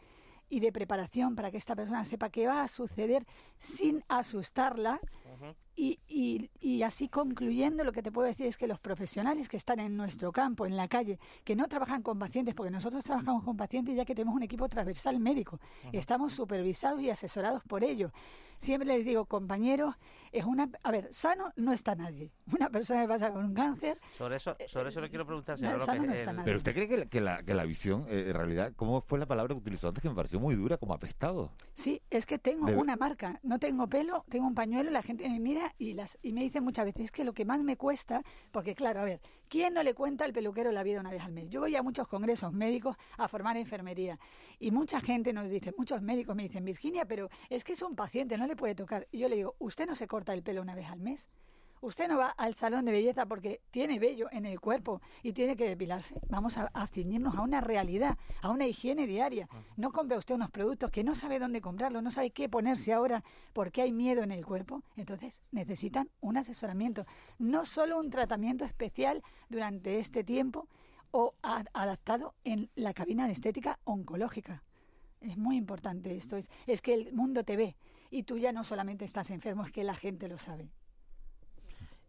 y 0.49 0.61
de 0.61 0.73
preparación 0.73 1.35
para 1.35 1.51
que 1.51 1.57
esta 1.57 1.75
persona 1.75 2.05
sepa 2.05 2.31
qué 2.31 2.47
va 2.47 2.63
a 2.63 2.69
suceder 2.69 3.27
sin 3.59 4.05
asustarla. 4.09 5.01
Y, 5.75 5.99
y, 6.09 6.51
y, 6.61 6.83
así 6.83 7.09
concluyendo, 7.09 7.85
lo 7.85 7.93
que 7.93 8.03
te 8.03 8.11
puedo 8.11 8.27
decir 8.27 8.47
es 8.47 8.57
que 8.57 8.67
los 8.67 8.81
profesionales 8.81 9.49
que 9.49 9.59
están 9.59 9.79
en 9.79 9.95
nuestro 9.95 10.33
campo, 10.33 10.65
en 10.65 10.75
la 10.75 10.89
calle, 10.89 11.19
que 11.45 11.55
no 11.55 11.69
trabajan 11.69 12.03
con 12.03 12.19
pacientes, 12.19 12.55
porque 12.55 12.71
nosotros 12.71 13.05
trabajamos 13.05 13.45
con 13.45 13.59
pacientes 13.59 13.95
ya 13.95 14.07
que 14.07 14.15
tenemos 14.15 14.35
un 14.35 14.43
equipo 14.43 14.69
transversal 14.69 15.21
médico, 15.21 15.61
estamos 15.93 16.33
supervisados 16.33 17.03
y 17.03 17.11
asesorados 17.11 17.63
por 17.65 17.85
ellos. 17.85 18.11
Siempre 18.59 18.89
les 18.89 19.05
digo, 19.05 19.25
compañeros, 19.27 19.95
es 20.33 20.45
una... 20.45 20.69
A 20.83 20.91
ver, 20.91 21.09
sano 21.13 21.53
no 21.57 21.73
está 21.73 21.95
nadie. 21.95 22.31
Una 22.53 22.69
persona 22.71 23.03
que 23.03 23.09
pasa 23.09 23.31
con 23.31 23.45
un 23.45 23.55
cáncer... 23.55 23.99
Sobre 24.17 24.37
eso, 24.37 24.57
eh, 24.59 24.67
sobre 24.69 24.91
eso 24.91 25.01
le 25.01 25.09
quiero 25.09 25.27
preguntar, 25.27 25.59
señor 25.59 25.81
Pero 26.45 26.57
usted 26.59 26.75
cree 26.75 26.89
que 26.89 26.97
la, 26.97 27.07
que 27.07 27.21
la, 27.21 27.43
que 27.43 27.55
la 27.55 27.65
visión, 27.65 28.07
eh, 28.09 28.27
en 28.29 28.35
realidad, 28.35 28.73
¿cómo 28.77 29.01
fue 29.01 29.19
la 29.19 29.27
palabra 29.27 29.55
que 29.55 29.61
utilizó 29.61 29.89
antes 29.89 30.03
que 30.03 30.09
me 30.09 30.15
pareció 30.15 30.41
muy 30.41 30.55
dura, 30.55 30.77
como 30.79 30.95
apestado? 30.95 31.53
Sí, 31.75 32.03
es 32.11 32.27
que 32.27 32.39
tengo 32.39 32.67
una 32.67 32.97
marca. 32.97 33.41
No 33.43 33.59
tengo 33.59 33.87
pelo, 33.87 34.25
tengo 34.29 34.47
un 34.47 34.55
pañuelo, 34.55 34.91
la 34.91 35.03
gente 35.03 35.29
me 35.29 35.39
mira 35.39 35.75
y, 35.79 35.95
las, 35.95 36.19
y 36.23 36.33
me 36.33 36.43
dice 36.43 36.61
muchas 36.61 36.85
veces, 36.85 37.07
es 37.07 37.13
que 37.13 37.25
lo 37.25 37.33
que 37.33 37.45
más 37.45 37.63
me 37.63 37.77
cuesta, 37.77 38.23
porque 38.53 38.75
claro, 38.75 39.01
a 39.01 39.05
ver, 39.05 39.21
¿quién 39.49 39.75
no 39.75 39.83
le 39.83 39.95
cuenta 39.95 40.25
al 40.25 40.33
peluquero 40.33 40.73
la 40.73 40.83
vida 40.83 41.01
una 41.01 41.11
vez 41.11 41.23
al 41.23 41.33
mes? 41.33 41.49
Yo 41.49 41.61
voy 41.61 41.75
a 41.77 41.83
muchos 41.83 42.09
congresos 42.09 42.53
médicos 42.53 42.97
a 43.17 43.29
formar 43.29 43.57
enfermería 43.57 44.19
y 44.59 44.71
mucha 44.71 45.01
gente 45.01 45.33
nos 45.33 45.49
dice, 45.51 45.73
muchos 45.77 46.03
médicos 46.03 46.35
me 46.35 46.45
dicen, 46.45 46.65
Virginia, 46.65 47.05
pero 47.05 47.31
es 47.51 47.65
que 47.65 47.75
es 47.75 47.83
un 47.83 47.95
paciente, 47.95 48.39
no 48.39 48.47
le 48.47 48.57
puede 48.57 48.75
tocar. 48.75 49.07
Y 49.13 49.19
yo 49.19 49.29
le 49.29 49.37
digo, 49.37 49.55
¿usted 49.59 49.87
no 49.87 49.95
se 49.95 50.07
corta 50.07 50.33
el 50.33 50.43
pelo 50.43 50.63
una 50.63 50.75
vez 50.75 50.89
al 50.89 51.01
mes? 51.01 51.29
Usted 51.87 52.09
no 52.09 52.19
va 52.19 52.31
al 52.31 52.57
salón 52.57 52.85
de 52.85 52.91
belleza 52.91 53.27
porque 53.27 53.61
tiene 53.71 54.01
vello 54.01 54.27
en 54.33 54.45
el 54.45 54.59
cuerpo 54.59 55.01
y 55.23 55.33
tiene 55.33 55.55
que 55.55 55.69
depilarse. 55.69 56.21
Vamos 56.29 56.59
a, 56.59 56.69
a 56.75 56.89
ceñirnos 56.89 57.37
a 57.37 57.43
una 57.43 57.61
realidad, 57.61 58.19
a 58.43 58.51
una 58.51 58.67
higiene 58.67 59.07
diaria. 59.07 59.49
No 59.77 59.93
compre 59.93 60.19
usted 60.19 60.35
unos 60.35 60.51
productos 60.51 60.91
que 60.91 61.05
no 61.05 61.15
sabe 61.15 61.39
dónde 61.39 61.61
comprarlos, 61.61 62.03
no 62.03 62.11
sabe 62.11 62.33
qué 62.33 62.49
ponerse 62.49 62.93
ahora 62.93 63.23
porque 63.53 63.83
hay 63.83 63.93
miedo 63.93 64.25
en 64.25 64.33
el 64.33 64.45
cuerpo. 64.45 64.83
Entonces 64.97 65.41
necesitan 65.53 66.11
un 66.21 66.37
asesoramiento, 66.37 67.07
no 67.39 67.65
solo 67.65 68.01
un 68.01 68.11
tratamiento 68.11 68.65
especial 68.65 69.23
durante 69.49 70.01
este 70.01 70.25
tiempo 70.25 70.67
o 71.13 71.35
adaptado 71.41 72.35
en 72.43 72.69
la 72.75 72.95
cabina 72.95 73.29
de 73.29 73.33
estética 73.33 73.79
oncológica. 73.85 74.65
Es 75.21 75.37
muy 75.37 75.57
importante 75.57 76.17
esto. 76.17 76.37
Es, 76.37 76.51
es 76.67 76.83
que 76.83 76.95
el 76.95 77.13
mundo 77.13 77.45
te 77.45 77.55
ve 77.55 77.77
y 78.11 78.25
tú 78.25 78.39
ya 78.39 78.51
no 78.51 78.65
solamente 78.65 79.05
estás 79.05 79.31
enfermo, 79.31 79.65
es 79.65 79.71
que 79.71 79.85
la 79.85 79.95
gente 79.95 80.27
lo 80.27 80.39
sabe. 80.39 80.69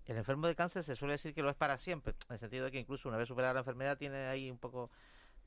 El 0.07 0.17
enfermo 0.17 0.47
de 0.47 0.55
cáncer 0.55 0.83
se 0.83 0.95
suele 0.95 1.13
decir 1.13 1.33
que 1.33 1.41
lo 1.41 1.49
es 1.49 1.55
para 1.55 1.77
siempre, 1.77 2.15
en 2.29 2.33
el 2.33 2.39
sentido 2.39 2.65
de 2.65 2.71
que 2.71 2.79
incluso 2.79 3.09
una 3.09 3.17
vez 3.17 3.27
superada 3.27 3.53
la 3.53 3.59
enfermedad 3.59 3.97
tiene 3.97 4.27
ahí 4.27 4.49
un 4.49 4.57
poco 4.57 4.89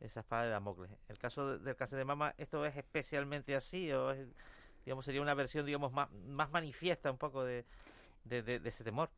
esa 0.00 0.20
espada 0.20 0.44
de 0.44 0.50
Damocles. 0.50 0.90
El 1.08 1.18
caso 1.18 1.58
del 1.58 1.76
cáncer 1.76 1.98
de 1.98 2.04
mama, 2.04 2.34
¿esto 2.36 2.64
es 2.66 2.76
especialmente 2.76 3.56
así 3.56 3.90
o 3.92 4.10
es 4.10 4.28
digamos, 4.84 5.04
sería 5.04 5.22
una 5.22 5.34
versión, 5.34 5.66
digamos, 5.66 5.92
más, 5.92 6.08
manifiesta 6.50 7.10
un 7.10 7.18
poco 7.18 7.44
de 7.44 7.64
ese 8.28 8.84
temor. 8.84 9.10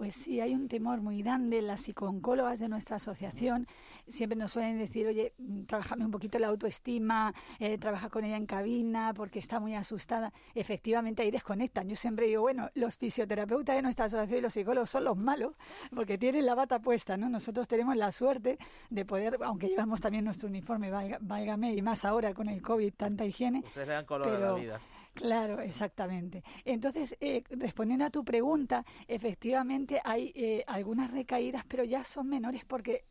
Pues 0.00 0.14
sí, 0.14 0.40
hay 0.40 0.54
un 0.54 0.66
temor 0.66 1.02
muy 1.02 1.20
grande. 1.20 1.60
Las 1.60 1.82
psicooncólogas 1.82 2.58
de 2.58 2.70
nuestra 2.70 2.96
asociación 2.96 3.66
siempre 4.08 4.34
nos 4.34 4.50
suelen 4.50 4.78
decir, 4.78 5.06
oye, 5.06 5.34
trabajame 5.66 6.06
un 6.06 6.10
poquito 6.10 6.38
la 6.38 6.46
autoestima, 6.46 7.34
eh, 7.58 7.76
trabaja 7.76 8.08
con 8.08 8.24
ella 8.24 8.38
en 8.38 8.46
cabina 8.46 9.12
porque 9.14 9.38
está 9.38 9.60
muy 9.60 9.74
asustada. 9.74 10.32
Efectivamente, 10.54 11.22
ahí 11.22 11.30
desconectan. 11.30 11.86
Yo 11.86 11.96
siempre 11.96 12.28
digo, 12.28 12.40
bueno, 12.40 12.70
los 12.72 12.96
fisioterapeutas 12.96 13.76
de 13.76 13.82
nuestra 13.82 14.06
asociación 14.06 14.38
y 14.38 14.40
los 14.40 14.54
psicólogos 14.54 14.88
son 14.88 15.04
los 15.04 15.18
malos 15.18 15.52
porque 15.94 16.16
tienen 16.16 16.46
la 16.46 16.54
bata 16.54 16.78
puesta, 16.78 17.18
¿no? 17.18 17.28
Nosotros 17.28 17.68
tenemos 17.68 17.94
la 17.94 18.10
suerte 18.10 18.56
de 18.88 19.04
poder, 19.04 19.36
aunque 19.44 19.68
llevamos 19.68 20.00
también 20.00 20.24
nuestro 20.24 20.48
uniforme, 20.48 20.90
válgame, 21.20 21.74
y 21.74 21.82
más 21.82 22.06
ahora 22.06 22.32
con 22.32 22.48
el 22.48 22.62
COVID, 22.62 22.94
tanta 22.94 23.26
higiene. 23.26 23.58
Ustedes 23.66 23.86
le 23.86 23.92
dan 23.92 24.06
color 24.06 24.28
a 24.28 24.38
la 24.38 24.52
vida. 24.54 24.80
Claro, 25.14 25.60
exactamente. 25.60 26.42
Entonces, 26.64 27.14
eh, 27.20 27.42
respondiendo 27.50 28.06
a 28.06 28.10
tu 28.10 28.24
pregunta, 28.24 28.86
efectivamente 29.06 30.00
hay 30.02 30.32
eh, 30.34 30.64
algunas 30.66 31.10
recaídas, 31.10 31.64
pero 31.68 31.84
ya 31.84 32.04
son 32.04 32.28
menores 32.28 32.64
porque, 32.64 33.04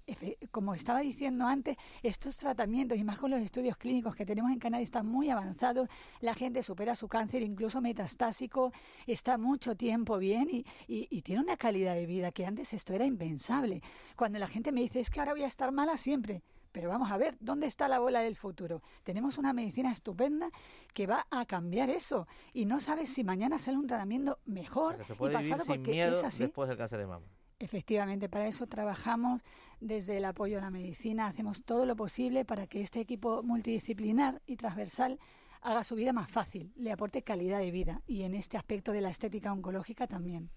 como 0.49 0.73
estaba 0.73 1.01
diciendo 1.01 1.45
antes, 1.45 1.77
estos 2.01 2.35
tratamientos, 2.38 2.97
y 2.97 3.03
más 3.03 3.19
con 3.19 3.29
los 3.29 3.41
estudios 3.41 3.77
clínicos 3.77 4.15
que 4.15 4.25
tenemos 4.25 4.51
en 4.51 4.57
Canadá, 4.59 4.81
están 4.81 5.05
muy 5.05 5.29
avanzados. 5.29 5.88
La 6.21 6.33
gente 6.33 6.63
supera 6.63 6.95
su 6.95 7.07
cáncer, 7.07 7.43
incluso 7.43 7.79
metastásico, 7.79 8.71
está 9.05 9.38
mucho 9.38 9.75
tiempo 9.75 10.17
bien 10.17 10.47
y, 10.49 10.65
y 10.88 11.21
tiene 11.21 11.41
una 11.41 11.57
calidad 11.57 11.93
de 11.93 12.07
vida 12.07 12.31
que 12.31 12.45
antes 12.45 12.73
esto 12.73 12.93
era 12.93 13.05
impensable. 13.05 13.83
Cuando 14.15 14.39
la 14.39 14.47
gente 14.47 14.71
me 14.71 14.81
dice, 14.81 14.99
es 14.99 15.12
que 15.12 15.19
ahora 15.19 15.33
voy 15.33 15.43
a 15.43 15.47
estar 15.47 15.71
mala 15.71 15.95
siempre, 15.97 16.41
pero 16.71 16.89
vamos 16.89 17.12
a 17.12 17.17
ver, 17.17 17.36
¿dónde 17.39 17.67
está 17.67 17.88
la 17.88 17.99
bola 17.99 18.21
del 18.21 18.36
futuro? 18.36 18.82
Tenemos 19.03 19.38
una 19.38 19.53
medicina 19.53 19.91
estupenda 19.91 20.49
que 20.93 21.08
va 21.08 21.25
a 21.29 21.45
cambiar 21.45 21.89
eso 21.89 22.27
y 22.53 22.65
no 22.65 22.79
sabes 22.79 23.12
si 23.13 23.23
mañana 23.23 23.60
sale 23.60 23.77
un 23.77 23.88
tratamiento 23.88 24.39
mejor 24.45 24.97
y 24.99 25.29
pasado 25.29 25.63
porque 25.65 26.03
es 26.03 26.23
así. 26.23 26.43
después 26.43 26.69
del 26.69 26.77
cáncer 26.77 26.99
de 26.99 27.08
mama. 27.08 27.25
Efectivamente, 27.60 28.29
para 28.29 28.47
eso 28.47 28.67
trabajamos 28.67 29.41
desde 29.82 30.17
el 30.17 30.25
apoyo 30.25 30.60
a 30.60 30.62
la 30.62 30.69
medicina, 30.69 31.27
hacemos 31.27 31.63
todo 31.65 31.86
lo 31.86 31.95
posible 31.95 32.45
para 32.45 32.67
que 32.67 32.82
este 32.82 33.01
equipo 33.01 33.43
multidisciplinar 33.43 34.41
y 34.45 34.55
transversal 34.55 35.19
haga 35.62 35.84
su 35.84 35.95
vida 35.95 36.13
más 36.13 36.32
fácil, 36.32 36.71
le 36.77 36.91
aporte 36.91 37.21
calidad 37.21 37.60
de 37.60 37.71
vida 37.71 38.01
y 38.08 38.23
en 38.23 38.34
este 38.34 38.58
aspecto 38.58 38.93
de 38.93 39.01
la 39.01 39.10
estética 39.10 39.51
oncológica 39.51 40.08
también. 40.08 40.49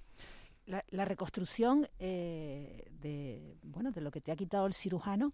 La, 0.65 1.05
reconstrucción 1.05 1.89
eh, 1.99 2.85
de 3.01 3.57
bueno 3.65 3.91
de 3.91 4.01
lo 4.01 4.13
que 4.13 4.21
te 4.21 4.31
ha 4.31 4.37
quitado 4.37 4.67
el 4.67 4.75
cirujano 4.75 5.33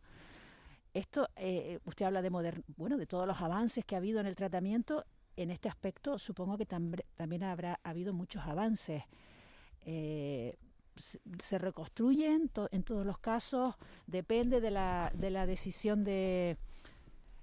esto, 0.99 1.29
eh, 1.37 1.79
usted 1.85 2.07
habla 2.07 2.23
de 2.23 2.31
bueno, 2.77 2.97
de 2.97 3.07
todos 3.07 3.27
los 3.27 3.41
avances 3.41 3.85
que 3.85 3.95
ha 3.95 3.99
habido 3.99 4.21
en 4.21 4.27
el 4.27 4.37
tratamiento. 4.37 5.05
En 5.37 5.51
este 5.51 5.69
aspecto, 5.69 6.19
supongo 6.19 6.59
que 6.59 6.67
también 6.67 7.45
habrá 7.45 7.79
habido 7.85 8.13
muchos 8.13 8.43
avances. 8.43 9.05
Eh, 9.87 10.57
se, 10.97 11.59
reconstruyen 11.59 12.51
en 12.73 12.83
todos 12.83 13.07
los 13.07 13.19
casos, 13.19 13.77
depende 14.07 14.61
de 14.61 14.71
la, 14.71 15.13
de 15.15 15.31
la 15.31 15.47
decisión 15.47 16.03
de, 16.03 16.57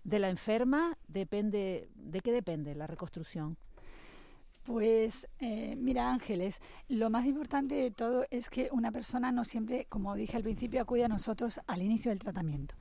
de 0.04 0.20
la 0.20 0.30
enferma, 0.30 0.98
depende, 1.08 1.90
¿de 1.96 2.20
qué 2.20 2.32
depende 2.32 2.76
la 2.76 2.88
reconstrucción? 2.88 3.58
Pues 4.66 5.28
eh, 5.40 5.76
mira 5.78 6.12
Ángeles, 6.12 6.60
lo 6.90 7.12
más 7.12 7.26
importante 7.26 7.76
de 7.76 7.92
todo 7.92 8.26
es 8.32 8.50
que 8.50 8.70
una 8.72 8.92
persona 8.92 9.32
no 9.32 9.46
siempre, 9.46 9.86
como 9.86 10.16
dije 10.16 10.38
al 10.38 10.44
principio, 10.44 10.82
acude 10.82 11.06
a 11.06 11.08
nosotros 11.08 11.60
al 11.68 11.84
inicio 11.84 12.10
del 12.10 12.20
tratamiento. 12.20 12.76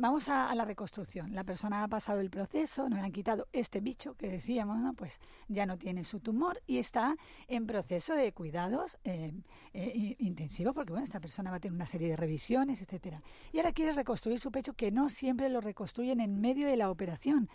Vamos 0.00 0.28
a, 0.28 0.54
la 0.54 0.64
reconstrucción. 0.64 1.34
La 1.34 1.42
persona 1.42 1.82
ha 1.82 1.88
pasado 1.88 2.20
el 2.20 2.30
proceso, 2.30 2.88
nos 2.88 3.00
han 3.00 3.10
quitado 3.10 3.48
este 3.52 3.80
bicho 3.80 4.14
que 4.14 4.28
decíamos, 4.28 4.78
¿no? 4.78 4.94
Pues 4.94 5.18
ya 5.48 5.66
no 5.66 5.76
tiene 5.76 6.04
su 6.04 6.20
tumor 6.20 6.62
y 6.68 6.78
está 6.78 7.16
en 7.48 7.66
proceso 7.66 8.14
de 8.14 8.32
cuidados 8.32 8.96
eh, 9.02 9.32
eh, 9.74 10.14
intensivos, 10.20 10.72
porque 10.72 10.92
bueno, 10.92 11.04
esta 11.04 11.18
persona 11.18 11.50
va 11.50 11.56
a 11.56 11.60
tener 11.60 11.74
una 11.74 11.86
serie 11.86 12.10
de 12.10 12.16
revisiones, 12.16 12.80
etcétera. 12.80 13.24
Y 13.52 13.58
ahora 13.58 13.72
quiere 13.72 13.92
reconstruir 13.92 14.38
su 14.38 14.52
pecho, 14.52 14.72
que 14.74 14.92
no 14.92 15.08
siempre 15.08 15.48
lo 15.48 15.60
reconstruyen 15.60 16.20
en 16.20 16.40
medio 16.40 16.68
de 16.68 16.76
la 16.76 16.92
operación. 16.92 17.48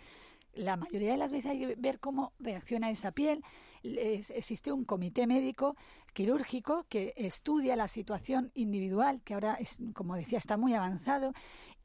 La 0.52 0.76
mayoría 0.76 1.12
de 1.12 1.16
las 1.16 1.32
veces 1.32 1.50
hay 1.50 1.60
que 1.60 1.74
ver 1.76 1.98
cómo 1.98 2.34
reacciona 2.38 2.90
esa 2.90 3.10
piel. 3.12 3.42
existe 3.82 4.70
un 4.70 4.84
comité 4.84 5.26
médico 5.26 5.76
quirúrgico 6.12 6.84
que 6.88 7.14
estudia 7.16 7.74
la 7.74 7.88
situación 7.88 8.52
individual, 8.54 9.22
que 9.24 9.34
ahora, 9.34 9.54
es, 9.54 9.78
como 9.94 10.14
decía, 10.14 10.38
está 10.38 10.56
muy 10.56 10.74
avanzado, 10.74 11.32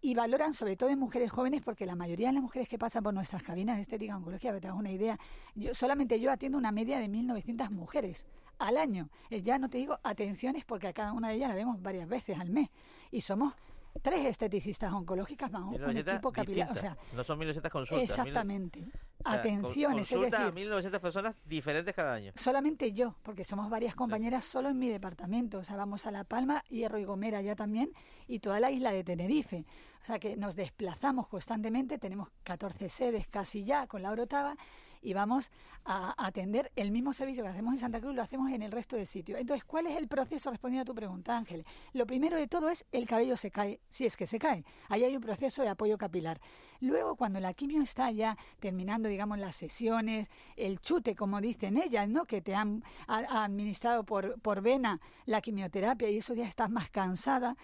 y 0.01 0.13
valoran 0.15 0.53
sobre 0.53 0.77
todo 0.77 0.89
en 0.89 0.99
mujeres 0.99 1.31
jóvenes 1.31 1.61
porque 1.63 1.85
la 1.85 1.95
mayoría 1.95 2.27
de 2.27 2.33
las 2.33 2.43
mujeres 2.43 2.67
que 2.67 2.77
pasan 2.77 3.03
por 3.03 3.13
nuestras 3.13 3.43
cabinas 3.43 3.75
de 3.75 3.81
estética 3.81 4.15
oncología, 4.15 4.51
para 4.51 4.61
te 4.61 4.67
hago 4.67 4.79
una 4.79 4.91
idea, 4.91 5.19
yo 5.55 5.73
solamente 5.73 6.19
yo 6.19 6.31
atiendo 6.31 6.57
una 6.57 6.71
media 6.71 6.99
de 6.99 7.07
1.900 7.07 7.69
mujeres 7.71 8.25
al 8.59 8.77
año. 8.77 9.09
Eh, 9.29 9.41
ya 9.41 9.57
no 9.57 9.69
te 9.69 9.77
digo 9.77 9.99
atenciones 10.03 10.65
porque 10.65 10.87
a 10.87 10.93
cada 10.93 11.13
una 11.13 11.29
de 11.29 11.35
ellas 11.35 11.49
la 11.49 11.55
vemos 11.55 11.81
varias 11.81 12.07
veces 12.07 12.39
al 12.39 12.49
mes 12.49 12.69
y 13.11 13.21
somos 13.21 13.53
tres 14.01 14.25
esteticistas 14.25 14.91
oncológicas 14.93 15.51
más 15.51 15.63
un 15.63 15.97
equipo 15.97 16.31
capilar. 16.31 16.71
O 16.71 16.75
sea, 16.75 16.97
no 17.13 17.23
son 17.23 17.39
1.900 17.39 17.69
consultas. 17.69 18.09
Exactamente. 18.09 18.85
Atenciones. 19.23 20.07
Consulta 20.09 20.47
es 20.47 20.55
decir, 20.55 20.71
a 20.71 20.79
1.900 20.81 20.99
personas 20.99 21.35
diferentes 21.45 21.93
cada 21.93 22.13
año. 22.13 22.31
Solamente 22.35 22.93
yo, 22.93 23.15
porque 23.23 23.43
somos 23.43 23.69
varias 23.69 23.95
compañeras 23.95 24.45
solo 24.45 24.69
en 24.69 24.79
mi 24.79 24.89
departamento. 24.89 25.59
O 25.59 25.63
sea, 25.63 25.75
vamos 25.75 26.05
a 26.05 26.11
La 26.11 26.23
Palma, 26.23 26.63
Hierro 26.69 26.97
y 26.99 27.05
Gomera 27.05 27.41
ya 27.41 27.55
también, 27.55 27.91
y 28.27 28.39
toda 28.39 28.59
la 28.59 28.71
isla 28.71 28.91
de 28.91 29.03
Tenerife. 29.03 29.65
O 30.01 30.05
sea, 30.05 30.19
que 30.19 30.37
nos 30.37 30.55
desplazamos 30.55 31.27
constantemente. 31.27 31.97
Tenemos 31.97 32.29
14 32.43 32.89
sedes 32.89 33.27
casi 33.27 33.65
ya 33.65 33.87
con 33.87 34.01
la 34.01 34.11
Orotava 34.11 34.55
y 35.01 35.13
vamos 35.13 35.51
a 35.85 36.13
atender 36.17 36.71
el 36.75 36.91
mismo 36.91 37.13
servicio 37.13 37.43
que 37.43 37.49
hacemos 37.49 37.73
en 37.73 37.79
Santa 37.79 37.99
Cruz, 37.99 38.15
lo 38.15 38.21
hacemos 38.21 38.51
en 38.51 38.61
el 38.61 38.71
resto 38.71 38.95
del 38.95 39.07
sitio. 39.07 39.37
Entonces, 39.37 39.63
¿cuál 39.65 39.87
es 39.87 39.97
el 39.97 40.07
proceso 40.07 40.51
respondiendo 40.51 40.83
a 40.83 40.85
tu 40.85 40.95
pregunta, 40.95 41.37
Ángel? 41.37 41.65
Lo 41.93 42.05
primero 42.05 42.37
de 42.37 42.47
todo 42.47 42.69
es 42.69 42.85
el 42.91 43.07
cabello 43.07 43.37
se 43.37 43.51
cae, 43.51 43.79
si 43.89 44.05
es 44.05 44.17
que 44.17 44.27
se 44.27 44.39
cae. 44.39 44.65
Ahí 44.87 45.03
hay 45.03 45.15
un 45.15 45.21
proceso 45.21 45.61
de 45.61 45.69
apoyo 45.69 45.97
capilar. 45.97 46.39
Luego, 46.81 47.15
cuando 47.15 47.39
la 47.39 47.53
quimio 47.53 47.81
está 47.81 48.11
ya 48.11 48.37
terminando, 48.59 49.09
digamos, 49.09 49.37
las 49.39 49.55
sesiones, 49.55 50.29
el 50.55 50.79
chute, 50.79 51.15
como 51.15 51.41
dicen 51.41 51.77
ellas, 51.77 52.07
¿no? 52.07 52.25
Que 52.25 52.41
te 52.41 52.55
han 52.55 52.83
administrado 53.07 54.03
por, 54.03 54.39
por 54.41 54.61
vena 54.61 54.99
la 55.25 55.41
quimioterapia 55.41 56.09
y 56.09 56.17
eso 56.17 56.33
ya 56.33 56.45
estás 56.45 56.69
más 56.69 56.89
cansada 56.89 57.57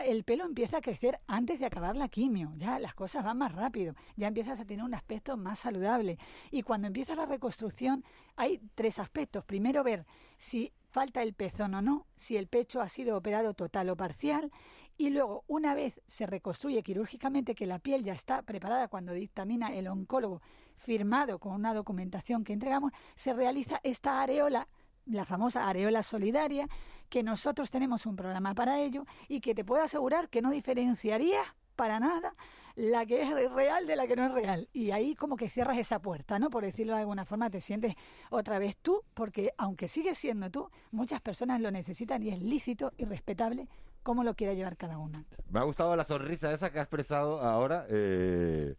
el 0.00 0.24
pelo 0.24 0.44
empieza 0.44 0.78
a 0.78 0.80
crecer 0.80 1.20
antes 1.26 1.60
de 1.60 1.66
acabar 1.66 1.96
la 1.96 2.08
quimio, 2.08 2.52
ya 2.56 2.78
las 2.78 2.94
cosas 2.94 3.24
van 3.24 3.38
más 3.38 3.52
rápido, 3.52 3.94
ya 4.16 4.28
empiezas 4.28 4.60
a 4.60 4.64
tener 4.64 4.84
un 4.84 4.94
aspecto 4.94 5.36
más 5.36 5.58
saludable. 5.58 6.18
Y 6.50 6.62
cuando 6.62 6.86
empieza 6.86 7.14
la 7.14 7.26
reconstrucción 7.26 8.04
hay 8.36 8.60
tres 8.74 8.98
aspectos. 8.98 9.44
Primero 9.44 9.84
ver 9.84 10.06
si 10.38 10.72
falta 10.90 11.22
el 11.22 11.34
pezón 11.34 11.74
o 11.74 11.82
no, 11.82 12.06
si 12.16 12.36
el 12.36 12.46
pecho 12.46 12.80
ha 12.80 12.88
sido 12.88 13.16
operado 13.16 13.54
total 13.54 13.90
o 13.90 13.96
parcial. 13.96 14.50
Y 14.98 15.10
luego, 15.10 15.44
una 15.46 15.74
vez 15.74 16.00
se 16.06 16.26
reconstruye 16.26 16.82
quirúrgicamente 16.82 17.54
que 17.54 17.66
la 17.66 17.78
piel 17.78 18.04
ya 18.04 18.12
está 18.12 18.42
preparada 18.42 18.88
cuando 18.88 19.12
dictamina 19.12 19.74
el 19.74 19.88
oncólogo 19.88 20.42
firmado 20.76 21.38
con 21.38 21.54
una 21.54 21.74
documentación 21.74 22.44
que 22.44 22.52
entregamos, 22.52 22.92
se 23.16 23.32
realiza 23.32 23.80
esta 23.82 24.20
areola 24.20 24.68
la 25.06 25.24
famosa 25.24 25.68
areola 25.68 26.02
solidaria, 26.02 26.68
que 27.08 27.22
nosotros 27.22 27.70
tenemos 27.70 28.06
un 28.06 28.16
programa 28.16 28.54
para 28.54 28.80
ello 28.80 29.04
y 29.28 29.40
que 29.40 29.54
te 29.54 29.64
puedo 29.64 29.82
asegurar 29.82 30.28
que 30.28 30.42
no 30.42 30.50
diferenciaría 30.50 31.42
para 31.76 32.00
nada 32.00 32.34
la 32.74 33.04
que 33.04 33.22
es 33.22 33.52
real 33.52 33.86
de 33.86 33.96
la 33.96 34.06
que 34.06 34.16
no 34.16 34.24
es 34.24 34.32
real. 34.32 34.68
Y 34.72 34.92
ahí 34.92 35.14
como 35.14 35.36
que 35.36 35.48
cierras 35.48 35.78
esa 35.78 35.98
puerta, 35.98 36.38
¿no? 36.38 36.48
Por 36.48 36.64
decirlo 36.64 36.94
de 36.94 37.00
alguna 37.00 37.24
forma, 37.24 37.50
te 37.50 37.60
sientes 37.60 37.94
otra 38.30 38.58
vez 38.58 38.76
tú, 38.78 39.02
porque 39.14 39.52
aunque 39.58 39.88
sigues 39.88 40.16
siendo 40.16 40.50
tú, 40.50 40.70
muchas 40.90 41.20
personas 41.20 41.60
lo 41.60 41.70
necesitan 41.70 42.22
y 42.22 42.30
es 42.30 42.40
lícito 42.40 42.92
y 42.96 43.04
respetable 43.04 43.68
como 44.02 44.24
lo 44.24 44.34
quiera 44.34 44.54
llevar 44.54 44.76
cada 44.76 44.98
una. 44.98 45.24
Me 45.50 45.60
ha 45.60 45.64
gustado 45.64 45.94
la 45.94 46.04
sonrisa 46.04 46.52
esa 46.52 46.72
que 46.72 46.78
ha 46.78 46.82
expresado 46.82 47.40
ahora. 47.40 47.86
Eh 47.88 48.74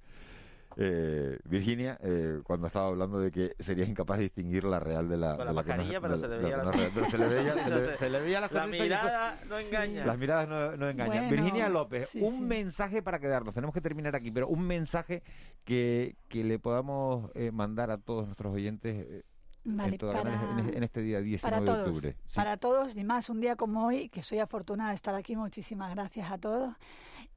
eh, 0.77 1.39
Virginia, 1.43 1.97
eh, 2.01 2.39
cuando 2.43 2.67
estaba 2.67 2.87
hablando 2.87 3.19
de 3.19 3.31
que 3.31 3.55
serías 3.59 3.89
incapaz 3.89 4.17
de 4.17 4.23
distinguir 4.23 4.63
la 4.63 4.79
real 4.79 5.07
de 5.09 5.17
la, 5.17 5.35
Con 5.35 5.45
la 5.45 5.53
mascarilla, 5.53 6.01
pero 6.01 6.17
se 6.17 6.27
le 6.27 6.37
veía 6.37 6.57
la, 6.57 6.73
se 7.97 8.09
le 8.09 8.19
veía 8.21 8.41
la 8.41 8.47
La 8.47 8.67
mirada 8.67 9.39
no 9.47 9.59
engaña. 9.59 10.05
Las 10.05 10.17
miradas 10.17 10.77
no, 10.77 10.89
engañan. 10.89 11.29
Virginia 11.29 11.69
López, 11.69 12.13
un 12.15 12.47
mensaje 12.47 13.01
para 13.01 13.19
quedarnos. 13.19 13.53
Tenemos 13.53 13.73
que 13.73 13.81
terminar 13.81 14.15
aquí, 14.15 14.31
pero 14.31 14.47
un 14.47 14.65
mensaje 14.65 15.23
que, 15.63 16.15
que 16.29 16.43
le 16.43 16.59
podamos 16.59 17.31
eh, 17.35 17.51
mandar 17.51 17.91
a 17.91 17.97
todos 17.97 18.25
nuestros 18.25 18.53
oyentes. 18.53 19.05
Eh, 19.09 19.23
en, 19.65 20.83
este 20.83 21.01
día 21.01 21.21
19 21.21 21.65
de 21.65 21.71
octubre. 21.71 22.15
Para 22.35 22.57
todos, 22.57 22.97
y 22.97 23.03
más 23.05 23.29
un 23.29 23.39
día 23.39 23.55
como 23.55 23.85
hoy, 23.85 24.09
que 24.09 24.21
soy 24.21 24.39
afortunada 24.39 24.89
de 24.89 24.95
estar 24.95 25.15
aquí, 25.15 25.37
muchísimas 25.37 25.95
gracias 25.95 26.29
a 26.29 26.37
todos 26.37 26.75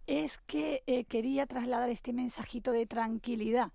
es 0.06 0.38
que 0.38 0.82
eh, 0.86 1.04
quería 1.04 1.46
trasladar 1.46 1.88
este 1.90 2.12
mensajito 2.12 2.72
de 2.72 2.86
tranquilidad. 2.86 3.72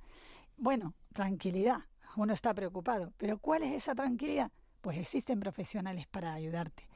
Bueno, 0.57 0.93
tranquilidad, 1.13 1.79
uno 2.15 2.33
está 2.33 2.53
preocupado, 2.53 3.13
pero 3.17 3.37
¿cuál 3.37 3.63
es 3.63 3.73
esa 3.73 3.95
tranquilidad? 3.95 4.51
Pues 4.81 4.97
existen 4.97 5.39
profesionales 5.39 6.07
para 6.07 6.33
ayudarte. 6.33 6.87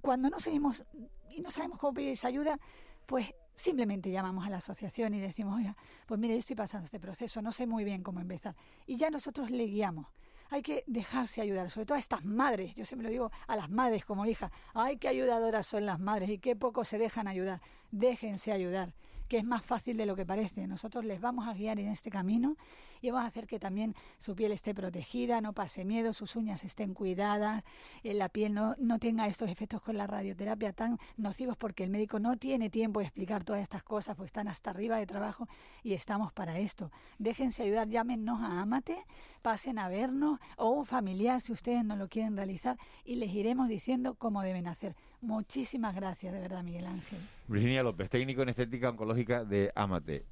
Cuando 0.00 0.30
no 0.30 0.38
seguimos 0.38 0.84
y 1.30 1.40
no 1.40 1.50
sabemos 1.50 1.78
cómo 1.78 1.94
pedir 1.94 2.10
esa 2.10 2.28
ayuda, 2.28 2.58
pues 3.06 3.34
simplemente 3.54 4.10
llamamos 4.10 4.46
a 4.46 4.50
la 4.50 4.56
asociación 4.58 5.14
y 5.14 5.20
decimos, 5.20 5.56
oiga, 5.56 5.76
pues 6.06 6.18
mire, 6.18 6.34
yo 6.34 6.40
estoy 6.40 6.56
pasando 6.56 6.84
este 6.84 7.00
proceso, 7.00 7.40
no 7.40 7.52
sé 7.52 7.66
muy 7.66 7.84
bien 7.84 8.02
cómo 8.02 8.20
empezar. 8.20 8.54
Y 8.86 8.96
ya 8.96 9.10
nosotros 9.10 9.50
le 9.50 9.64
guiamos. 9.64 10.06
Hay 10.54 10.62
que 10.62 10.84
dejarse 10.86 11.40
ayudar, 11.40 11.68
sobre 11.68 11.84
todo 11.84 11.96
a 11.96 11.98
estas 11.98 12.24
madres. 12.24 12.76
Yo 12.76 12.84
siempre 12.84 13.08
lo 13.08 13.10
digo 13.10 13.32
a 13.48 13.56
las 13.56 13.68
madres 13.70 14.04
como 14.04 14.24
hija. 14.24 14.52
Ay, 14.72 14.98
qué 14.98 15.08
ayudadoras 15.08 15.66
son 15.66 15.84
las 15.84 15.98
madres 15.98 16.30
y 16.30 16.38
qué 16.38 16.54
poco 16.54 16.84
se 16.84 16.96
dejan 16.96 17.26
ayudar. 17.26 17.60
Déjense 17.90 18.52
ayudar 18.52 18.92
que 19.28 19.38
es 19.38 19.44
más 19.44 19.64
fácil 19.64 19.96
de 19.96 20.06
lo 20.06 20.14
que 20.14 20.24
parece. 20.24 20.68
Nosotros 20.68 21.04
les 21.04 21.20
vamos 21.20 21.48
a 21.48 21.54
guiar 21.54 21.80
en 21.80 21.88
este 21.88 22.08
camino 22.08 22.56
y 23.04 23.10
vamos 23.10 23.26
a 23.26 23.28
hacer 23.28 23.46
que 23.46 23.58
también 23.58 23.94
su 24.18 24.34
piel 24.34 24.52
esté 24.52 24.74
protegida, 24.74 25.40
no 25.40 25.52
pase 25.52 25.84
miedo, 25.84 26.12
sus 26.12 26.36
uñas 26.36 26.64
estén 26.64 26.94
cuidadas, 26.94 27.62
eh, 28.02 28.14
la 28.14 28.30
piel 28.30 28.54
no, 28.54 28.74
no 28.78 28.98
tenga 28.98 29.26
estos 29.26 29.50
efectos 29.50 29.82
con 29.82 29.98
la 29.98 30.06
radioterapia 30.06 30.72
tan 30.72 30.98
nocivos 31.18 31.56
porque 31.56 31.84
el 31.84 31.90
médico 31.90 32.18
no 32.18 32.36
tiene 32.36 32.70
tiempo 32.70 33.00
de 33.00 33.06
explicar 33.06 33.44
todas 33.44 33.62
estas 33.62 33.82
cosas 33.82 34.16
porque 34.16 34.28
están 34.28 34.48
hasta 34.48 34.70
arriba 34.70 34.96
de 34.96 35.06
trabajo 35.06 35.46
y 35.82 35.92
estamos 35.92 36.32
para 36.32 36.58
esto. 36.58 36.90
Déjense 37.18 37.64
ayudar, 37.64 37.88
llámenos 37.88 38.40
a 38.40 38.62
Amate, 38.62 39.04
pasen 39.42 39.78
a 39.78 39.88
vernos 39.88 40.40
o 40.56 40.70
un 40.70 40.86
familiar 40.86 41.42
si 41.42 41.52
ustedes 41.52 41.84
no 41.84 41.96
lo 41.96 42.08
quieren 42.08 42.36
realizar 42.36 42.78
y 43.04 43.16
les 43.16 43.34
iremos 43.34 43.68
diciendo 43.68 44.14
cómo 44.14 44.40
deben 44.40 44.66
hacer. 44.66 44.96
Muchísimas 45.20 45.94
gracias, 45.94 46.32
de 46.32 46.40
verdad, 46.40 46.62
Miguel 46.62 46.86
Ángel. 46.86 47.18
Virginia 47.48 47.82
López, 47.82 48.08
técnico 48.08 48.42
en 48.42 48.48
estética 48.48 48.88
oncológica 48.88 49.44
de 49.44 49.70
Amate. 49.74 50.24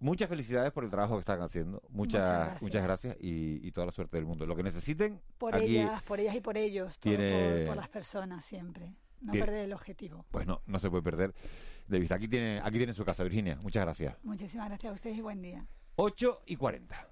Muchas 0.00 0.28
felicidades 0.28 0.72
por 0.72 0.84
el 0.84 0.90
trabajo 0.90 1.14
que 1.14 1.20
están 1.20 1.40
haciendo. 1.42 1.82
Muchas, 1.90 2.60
muchas 2.60 2.82
gracias, 2.82 3.16
y, 3.20 3.70
toda 3.72 3.86
la 3.86 3.92
suerte 3.92 4.16
del 4.16 4.26
mundo. 4.26 4.46
Lo 4.46 4.56
que 4.56 4.62
necesiten. 4.62 5.20
Por 5.38 5.56
ellas, 5.56 6.02
por 6.02 6.20
ellas 6.20 6.34
y 6.34 6.40
por 6.40 6.56
ellos. 6.56 6.98
por, 6.98 7.76
las 7.76 7.88
personas 7.88 8.44
siempre. 8.44 8.94
No 9.20 9.32
perder 9.32 9.66
el 9.66 9.72
objetivo. 9.72 10.26
Pues 10.32 10.46
no, 10.46 10.62
no 10.66 10.80
se 10.80 10.90
puede 10.90 11.02
perder 11.02 11.32
de 11.86 12.00
vista. 12.00 12.16
Aquí 12.16 12.26
tiene, 12.26 12.60
aquí 12.62 12.76
tiene 12.76 12.92
su 12.92 13.04
casa, 13.04 13.22
Virginia. 13.22 13.58
Muchas 13.62 13.84
gracias. 13.84 14.16
Muchísimas 14.24 14.68
gracias 14.68 14.90
a 14.90 14.94
ustedes 14.94 15.16
y 15.16 15.20
buen 15.20 15.40
día. 15.40 15.64
8 15.96 16.42
y 16.46 16.56
40. 16.56 17.11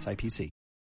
SIPC. 0.00 0.50